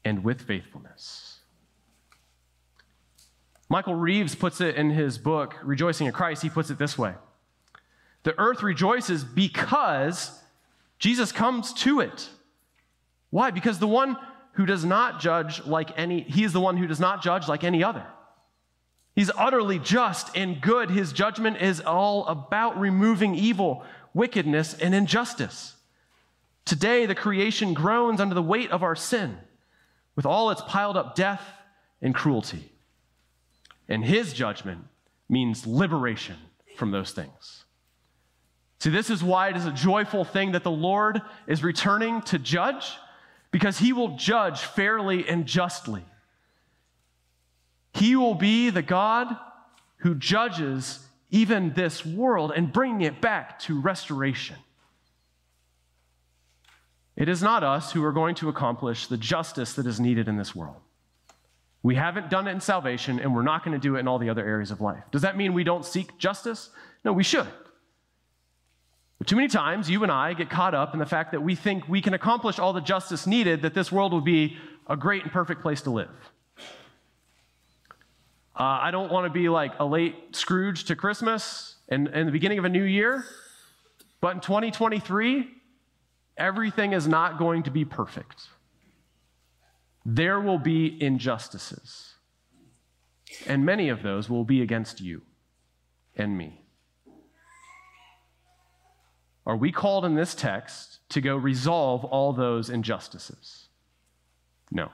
and 0.05 0.23
with 0.23 0.43
faithfulness. 0.43 1.39
Michael 3.71 3.95
Reeves 3.95 4.35
puts 4.35 4.61
it 4.61 4.75
in 4.75 4.91
his 4.91 5.17
book, 5.17 5.57
Rejoicing 5.63 6.07
in 6.07 6.13
Christ. 6.13 6.43
He 6.43 6.51
puts 6.51 6.69
it 6.69 6.77
this 6.77 6.99
way 6.99 7.15
The 8.23 8.39
earth 8.39 8.63
rejoices 8.63 9.25
because 9.25 10.39
Jesus 10.99 11.33
comes 11.33 11.73
to 11.75 12.01
it. 12.01 12.29
Why? 13.31 13.51
Because 13.51 13.79
the 13.79 13.89
one 13.89 14.17
who 14.53 14.67
does 14.67 14.85
not 14.85 15.21
judge 15.21 15.65
like 15.65 15.97
any, 15.99 16.21
he 16.23 16.45
is 16.45 16.53
the 16.53 16.61
one 16.61 16.77
who 16.77 16.87
does 16.87 17.01
not 17.01 17.23
judge 17.23 17.49
like 17.49 17.65
any 17.65 17.83
other. 17.83 18.05
He's 19.15 19.31
utterly 19.37 19.79
just 19.79 20.37
and 20.37 20.61
good. 20.61 20.91
His 20.91 21.13
judgment 21.13 21.61
is 21.61 21.81
all 21.81 22.27
about 22.27 22.79
removing 22.79 23.35
evil, 23.35 23.85
wickedness, 24.15 24.75
and 24.75 24.95
injustice. 24.95 25.77
Today, 26.65 27.07
the 27.07 27.15
creation 27.15 27.75
groans 27.75 28.21
under 28.21 28.35
the 28.35 28.43
weight 28.43 28.71
of 28.71 28.83
our 28.83 28.95
sin, 28.95 29.39
with 30.15 30.27
all 30.27 30.51
its 30.51 30.63
piled 30.63 30.97
up 30.97 31.15
death 31.15 31.43
and 32.01 32.15
cruelty. 32.15 32.71
And 33.89 34.05
his 34.05 34.33
judgment 34.33 34.85
means 35.29 35.67
liberation 35.67 36.37
from 36.77 36.91
those 36.91 37.13
things. 37.13 37.65
See, 38.81 38.91
this 38.91 39.11
is 39.11 39.23
why 39.23 39.51
it 39.51 39.57
is 39.57 39.67
a 39.67 39.73
joyful 39.73 40.25
thing 40.25 40.53
that 40.53 40.65
the 40.65 40.71
Lord 40.71 41.21
is 41.47 41.63
returning 41.63 42.23
to 42.23 42.39
judge, 42.39 42.97
because 43.51 43.79
he 43.79 43.93
will 43.93 44.17
judge 44.17 44.61
fairly 44.61 45.29
and 45.29 45.47
justly. 45.47 46.05
He 47.93 48.17
will 48.17 48.35
be 48.35 48.71
the 48.71 48.83
God 48.83 49.37
who 49.99 50.15
judges 50.15 51.01
even 51.31 51.75
this 51.75 52.07
world 52.07 52.53
and 52.57 52.73
bringing 52.73 53.03
it 53.03 53.21
back 53.21 53.59
to 53.61 53.81
restoration. 53.81 54.57
It 57.17 57.29
is 57.29 57.43
not 57.43 57.63
us 57.63 57.93
who 57.93 58.03
are 58.03 58.13
going 58.13 58.35
to 58.37 58.49
accomplish 58.49 59.09
the 59.09 59.19
justice 59.19 59.75
that 59.75 59.87
is 59.87 60.01
needed 60.01 60.27
in 60.27 60.39
this 60.39 60.57
world. 60.57 60.77
We 61.83 61.97
haven't 61.97 62.31
done 62.31 62.49
it 62.49 62.53
in 62.53 62.61
salvation, 62.61 63.21
and 63.21 63.35
we're 63.35 63.43
not 63.43 63.63
going 63.63 63.79
to 63.79 63.83
do 63.83 63.97
it 63.97 64.01
in 64.01 64.09
all 64.09 64.19
the 64.19 64.31
other 64.31 64.47
areas 64.47 64.71
of 64.71 64.81
life. 64.81 65.03
Does 65.11 65.23
that 65.23 65.37
mean 65.37 65.53
we 65.53 65.65
don't 65.65 65.85
seek 65.85 66.17
justice? 66.17 66.71
No, 67.05 67.13
we 67.13 67.25
should. 67.25 67.47
But 69.21 69.27
too 69.27 69.37
many 69.37 69.49
times, 69.49 69.91
you 69.91 70.03
and 70.03 70.11
I 70.11 70.33
get 70.33 70.49
caught 70.49 70.75
up 70.75 70.95
in 70.95 70.99
the 70.99 71.05
fact 71.05 71.33
that 71.33 71.43
we 71.43 71.55
think 71.55 71.87
we 71.87 72.01
can 72.01 72.15
accomplish 72.15 72.59
all 72.59 72.73
the 72.73 72.81
justice 72.81 73.27
needed, 73.27 73.61
that 73.63 73.75
this 73.75 73.93
world 73.93 74.13
will 74.13 74.23
be 74.23 74.57
a 74.87 74.97
great 74.97 75.25
and 75.25 75.31
perfect 75.31 75.61
place 75.61 75.83
to 75.83 75.91
live. 75.91 76.09
Uh, 78.59 78.63
I 78.63 78.91
don't 78.91 79.13
want 79.13 79.27
to 79.27 79.31
be 79.31 79.51
like 79.51 79.73
a 79.79 79.85
late 79.85 80.35
Scrooge 80.35 80.85
to 80.85 80.97
Christmas 80.97 81.77
and, 81.91 82.09
and 82.09 82.29
the 82.29 82.33
beginning 82.33 82.59
of 82.59 82.65
a 82.65 82.71
new 82.71 82.83
year, 82.83 83.27
but 84.23 84.37
in 84.37 84.41
2023, 84.41 85.49
everything 86.39 86.95
is 86.95 87.07
not 87.07 87.39
going 87.39 87.63
to 87.65 87.71
be 87.71 87.85
perfect. 87.85 88.49
There 90.07 90.41
will 90.41 90.59
be 90.59 90.97
injustices, 91.03 92.15
and 93.47 93.67
many 93.67 93.91
of 93.91 94.03
those 94.03 94.31
will 94.31 94.45
be 94.45 94.63
against 94.63 95.03
you 95.03 95.21
and 96.17 96.39
me. 96.39 96.63
Are 99.51 99.57
we 99.57 99.73
called 99.73 100.05
in 100.05 100.15
this 100.15 100.35
text 100.35 101.01
to 101.11 101.21
go 101.21 101.37
resolve 101.37 102.05
all 102.05 102.33
those 102.33 102.71
injustices? 102.71 103.67
No. 104.71 104.91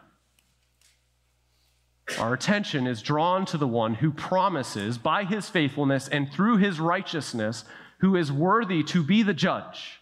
Our 2.19 2.33
attention 2.33 2.87
is 2.87 3.03
drawn 3.03 3.45
to 3.47 3.59
the 3.59 3.69
one 3.69 3.95
who 3.95 4.11
promises 4.11 4.97
by 4.97 5.25
his 5.25 5.49
faithfulness 5.51 6.09
and 6.09 6.33
through 6.33 6.57
his 6.57 6.81
righteousness, 6.81 7.65
who 7.99 8.17
is 8.17 8.33
worthy 8.33 8.83
to 8.85 9.03
be 9.03 9.23
the 9.23 9.35
judge 9.35 10.01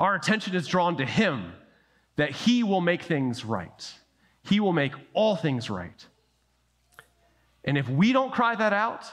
our 0.00 0.14
attention 0.14 0.56
is 0.56 0.66
drawn 0.66 0.96
to 0.96 1.04
Him, 1.04 1.52
that 2.16 2.30
He 2.30 2.64
will 2.64 2.80
make 2.80 3.02
things 3.02 3.44
right. 3.44 3.94
He 4.42 4.58
will 4.58 4.72
make 4.72 4.92
all 5.12 5.36
things 5.36 5.68
right. 5.68 6.06
And 7.64 7.76
if 7.76 7.86
we 7.86 8.14
don't 8.14 8.32
cry 8.32 8.54
that 8.54 8.72
out, 8.72 9.04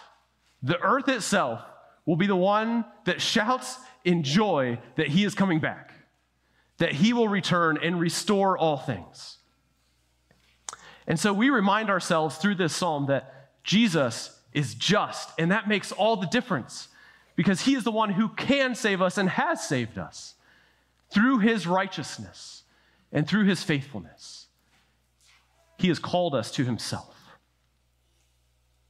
the 0.64 0.80
earth 0.80 1.10
itself 1.10 1.62
will 2.06 2.16
be 2.16 2.26
the 2.26 2.38
one 2.38 2.86
that 3.04 3.22
shouts 3.22 3.78
in 4.08 4.24
joy 4.24 4.80
that 4.96 5.10
He 5.10 5.24
is 5.24 5.36
coming 5.36 5.60
back, 5.60 5.92
that 6.78 6.94
He 6.94 7.14
will 7.14 7.28
return 7.28 7.78
and 7.82 8.00
restore 8.00 8.58
all 8.58 8.78
things. 8.78 9.38
And 11.06 11.20
so 11.20 11.34
we 11.34 11.50
remind 11.50 11.90
ourselves 11.90 12.38
through 12.38 12.56
this 12.56 12.76
psalm 12.76 13.06
that 13.08 13.50
Jesus 13.64 14.40
is 14.54 14.74
just, 14.74 15.30
and 15.38 15.52
that 15.52 15.68
makes 15.68 15.92
all 15.92 16.16
the 16.16 16.28
difference 16.28 16.88
because 17.36 17.62
He 17.62 17.76
is 17.76 17.84
the 17.84 17.92
one 17.92 18.12
who 18.12 18.30
can 18.30 18.74
save 18.76 19.02
us 19.02 19.18
and 19.18 19.30
has 19.30 19.68
saved 19.68 19.98
us 19.98 20.36
through 21.10 21.40
his 21.40 21.68
righteousness 21.68 22.64
and 23.12 23.28
through 23.28 23.46
his 23.46 23.64
faithfulness, 23.64 24.48
he 25.78 25.88
has 25.88 26.00
called 26.00 26.36
us 26.36 26.52
to 26.52 26.66
himself. 26.66 27.16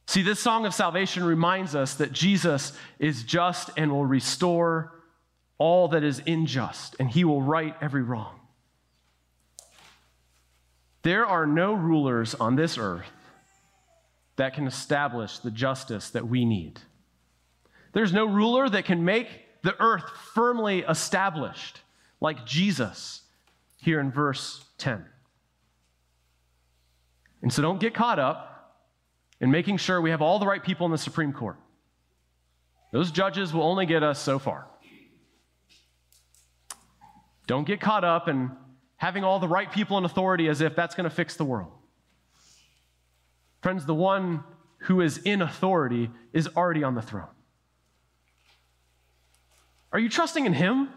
See, 0.06 0.22
this 0.22 0.40
song 0.40 0.64
of 0.64 0.72
salvation 0.72 1.22
reminds 1.22 1.74
us 1.74 1.94
that 1.94 2.12
Jesus 2.12 2.72
is 2.98 3.22
just 3.22 3.70
and 3.76 3.92
will 3.92 4.06
restore 4.06 4.97
all 5.58 5.88
that 5.88 6.04
is 6.04 6.22
unjust, 6.26 6.96
and 6.98 7.10
he 7.10 7.24
will 7.24 7.42
right 7.42 7.74
every 7.80 8.02
wrong. 8.02 8.38
There 11.02 11.26
are 11.26 11.46
no 11.46 11.74
rulers 11.74 12.34
on 12.34 12.56
this 12.56 12.78
earth 12.78 13.10
that 14.36 14.54
can 14.54 14.66
establish 14.66 15.38
the 15.38 15.50
justice 15.50 16.10
that 16.10 16.28
we 16.28 16.44
need. 16.44 16.80
There's 17.92 18.12
no 18.12 18.24
ruler 18.24 18.68
that 18.68 18.84
can 18.84 19.04
make 19.04 19.28
the 19.62 19.74
earth 19.80 20.04
firmly 20.34 20.80
established 20.88 21.80
like 22.20 22.46
Jesus 22.46 23.22
here 23.76 24.00
in 24.00 24.10
verse 24.10 24.64
10. 24.78 25.04
And 27.42 27.52
so 27.52 27.62
don't 27.62 27.80
get 27.80 27.94
caught 27.94 28.18
up 28.18 28.76
in 29.40 29.50
making 29.50 29.78
sure 29.78 30.00
we 30.00 30.10
have 30.10 30.22
all 30.22 30.38
the 30.38 30.46
right 30.46 30.62
people 30.62 30.86
in 30.86 30.92
the 30.92 30.98
Supreme 30.98 31.32
Court. 31.32 31.56
Those 32.92 33.10
judges 33.10 33.52
will 33.52 33.62
only 33.62 33.86
get 33.86 34.02
us 34.02 34.18
so 34.18 34.38
far. 34.38 34.66
Don't 37.48 37.66
get 37.66 37.80
caught 37.80 38.04
up 38.04 38.28
in 38.28 38.50
having 38.98 39.24
all 39.24 39.38
the 39.38 39.48
right 39.48 39.72
people 39.72 39.96
in 39.96 40.04
authority 40.04 40.48
as 40.48 40.60
if 40.60 40.76
that's 40.76 40.94
going 40.94 41.08
to 41.08 41.14
fix 41.14 41.34
the 41.34 41.46
world. 41.46 41.72
Friends, 43.62 43.86
the 43.86 43.94
one 43.94 44.44
who 44.82 45.00
is 45.00 45.16
in 45.18 45.40
authority 45.40 46.10
is 46.32 46.46
already 46.56 46.84
on 46.84 46.94
the 46.94 47.00
throne. 47.00 47.26
Are 49.92 49.98
you 49.98 50.10
trusting 50.10 50.44
in 50.44 50.52
him 50.52 50.90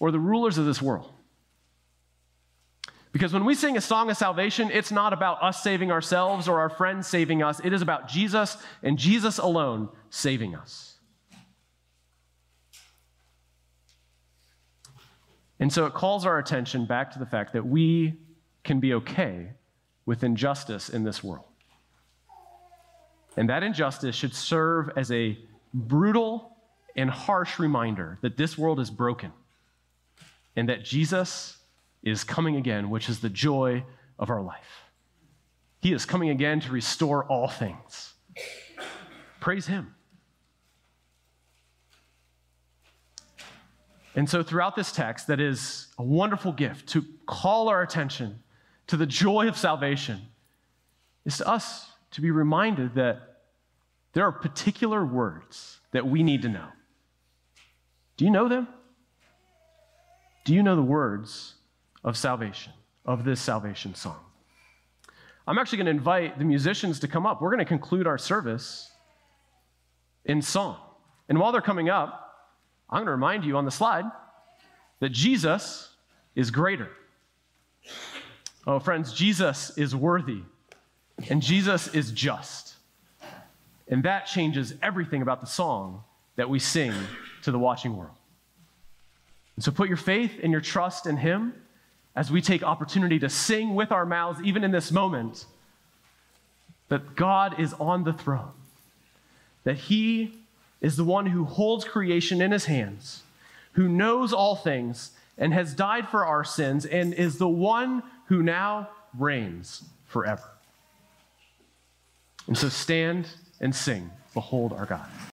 or 0.00 0.10
the 0.10 0.18
rulers 0.18 0.58
of 0.58 0.66
this 0.66 0.82
world? 0.82 1.12
Because 3.12 3.32
when 3.32 3.44
we 3.44 3.54
sing 3.54 3.76
a 3.76 3.80
song 3.80 4.10
of 4.10 4.16
salvation, 4.16 4.68
it's 4.72 4.90
not 4.90 5.12
about 5.12 5.42
us 5.44 5.62
saving 5.62 5.92
ourselves 5.92 6.48
or 6.48 6.58
our 6.58 6.68
friends 6.68 7.06
saving 7.06 7.40
us. 7.40 7.60
It 7.62 7.72
is 7.72 7.82
about 7.82 8.08
Jesus 8.08 8.56
and 8.82 8.98
Jesus 8.98 9.38
alone 9.38 9.90
saving 10.10 10.56
us. 10.56 10.97
And 15.60 15.72
so 15.72 15.86
it 15.86 15.94
calls 15.94 16.24
our 16.24 16.38
attention 16.38 16.86
back 16.86 17.10
to 17.12 17.18
the 17.18 17.26
fact 17.26 17.52
that 17.52 17.66
we 17.66 18.14
can 18.64 18.80
be 18.80 18.94
okay 18.94 19.50
with 20.06 20.22
injustice 20.22 20.88
in 20.88 21.04
this 21.04 21.22
world. 21.22 21.44
And 23.36 23.48
that 23.48 23.62
injustice 23.62 24.16
should 24.16 24.34
serve 24.34 24.90
as 24.96 25.12
a 25.12 25.38
brutal 25.74 26.56
and 26.96 27.10
harsh 27.10 27.58
reminder 27.58 28.18
that 28.22 28.36
this 28.36 28.58
world 28.58 28.80
is 28.80 28.90
broken 28.90 29.32
and 30.56 30.68
that 30.68 30.84
Jesus 30.84 31.58
is 32.02 32.24
coming 32.24 32.56
again, 32.56 32.90
which 32.90 33.08
is 33.08 33.20
the 33.20 33.28
joy 33.28 33.84
of 34.18 34.30
our 34.30 34.42
life. 34.42 34.82
He 35.80 35.92
is 35.92 36.04
coming 36.04 36.30
again 36.30 36.60
to 36.60 36.72
restore 36.72 37.24
all 37.24 37.48
things. 37.48 38.14
Praise 39.40 39.66
Him. 39.66 39.94
And 44.18 44.28
so, 44.28 44.42
throughout 44.42 44.74
this 44.74 44.90
text, 44.90 45.28
that 45.28 45.38
is 45.38 45.86
a 45.96 46.02
wonderful 46.02 46.50
gift 46.50 46.88
to 46.88 47.04
call 47.24 47.68
our 47.68 47.82
attention 47.82 48.42
to 48.88 48.96
the 48.96 49.06
joy 49.06 49.46
of 49.46 49.56
salvation, 49.56 50.20
is 51.24 51.36
to 51.36 51.46
us 51.46 51.88
to 52.10 52.20
be 52.20 52.32
reminded 52.32 52.96
that 52.96 53.42
there 54.14 54.24
are 54.24 54.32
particular 54.32 55.06
words 55.06 55.78
that 55.92 56.04
we 56.04 56.24
need 56.24 56.42
to 56.42 56.48
know. 56.48 56.66
Do 58.16 58.24
you 58.24 58.32
know 58.32 58.48
them? 58.48 58.66
Do 60.44 60.52
you 60.52 60.64
know 60.64 60.74
the 60.74 60.82
words 60.82 61.54
of 62.02 62.16
salvation, 62.16 62.72
of 63.04 63.22
this 63.22 63.40
salvation 63.40 63.94
song? 63.94 64.18
I'm 65.46 65.58
actually 65.58 65.78
going 65.78 65.86
to 65.86 65.92
invite 65.92 66.40
the 66.40 66.44
musicians 66.44 66.98
to 66.98 67.06
come 67.06 67.24
up. 67.24 67.40
We're 67.40 67.50
going 67.50 67.60
to 67.60 67.64
conclude 67.64 68.08
our 68.08 68.18
service 68.18 68.90
in 70.24 70.42
song. 70.42 70.76
And 71.28 71.38
while 71.38 71.52
they're 71.52 71.60
coming 71.60 71.88
up, 71.88 72.27
I'm 72.90 72.98
going 72.98 73.06
to 73.06 73.12
remind 73.12 73.44
you 73.44 73.56
on 73.56 73.64
the 73.64 73.70
slide 73.70 74.04
that 75.00 75.10
Jesus 75.10 75.90
is 76.34 76.50
greater. 76.50 76.88
Oh, 78.66 78.78
friends, 78.78 79.12
Jesus 79.12 79.76
is 79.76 79.94
worthy 79.94 80.42
and 81.28 81.42
Jesus 81.42 81.88
is 81.88 82.12
just. 82.12 82.74
And 83.88 84.02
that 84.04 84.26
changes 84.26 84.74
everything 84.82 85.22
about 85.22 85.40
the 85.40 85.46
song 85.46 86.04
that 86.36 86.48
we 86.48 86.58
sing 86.58 86.92
to 87.42 87.50
the 87.50 87.58
watching 87.58 87.96
world. 87.96 88.14
And 89.56 89.64
so 89.64 89.72
put 89.72 89.88
your 89.88 89.96
faith 89.96 90.38
and 90.42 90.52
your 90.52 90.60
trust 90.60 91.06
in 91.06 91.16
Him 91.16 91.54
as 92.14 92.30
we 92.30 92.40
take 92.40 92.62
opportunity 92.62 93.18
to 93.20 93.28
sing 93.28 93.74
with 93.74 93.90
our 93.90 94.06
mouths, 94.06 94.40
even 94.44 94.64
in 94.64 94.70
this 94.70 94.92
moment, 94.92 95.46
that 96.88 97.16
God 97.16 97.58
is 97.58 97.74
on 97.74 98.04
the 98.04 98.12
throne, 98.12 98.52
that 99.64 99.76
He 99.76 100.34
is 100.80 100.96
the 100.96 101.04
one 101.04 101.26
who 101.26 101.44
holds 101.44 101.84
creation 101.84 102.40
in 102.40 102.52
his 102.52 102.66
hands, 102.66 103.22
who 103.72 103.88
knows 103.88 104.32
all 104.32 104.56
things, 104.56 105.12
and 105.36 105.52
has 105.52 105.74
died 105.74 106.08
for 106.08 106.26
our 106.26 106.44
sins, 106.44 106.84
and 106.84 107.14
is 107.14 107.38
the 107.38 107.48
one 107.48 108.02
who 108.26 108.42
now 108.42 108.88
reigns 109.16 109.84
forever. 110.06 110.50
And 112.46 112.56
so 112.56 112.68
stand 112.68 113.28
and 113.60 113.74
sing, 113.74 114.10
Behold 114.34 114.72
our 114.72 114.86
God. 114.86 115.08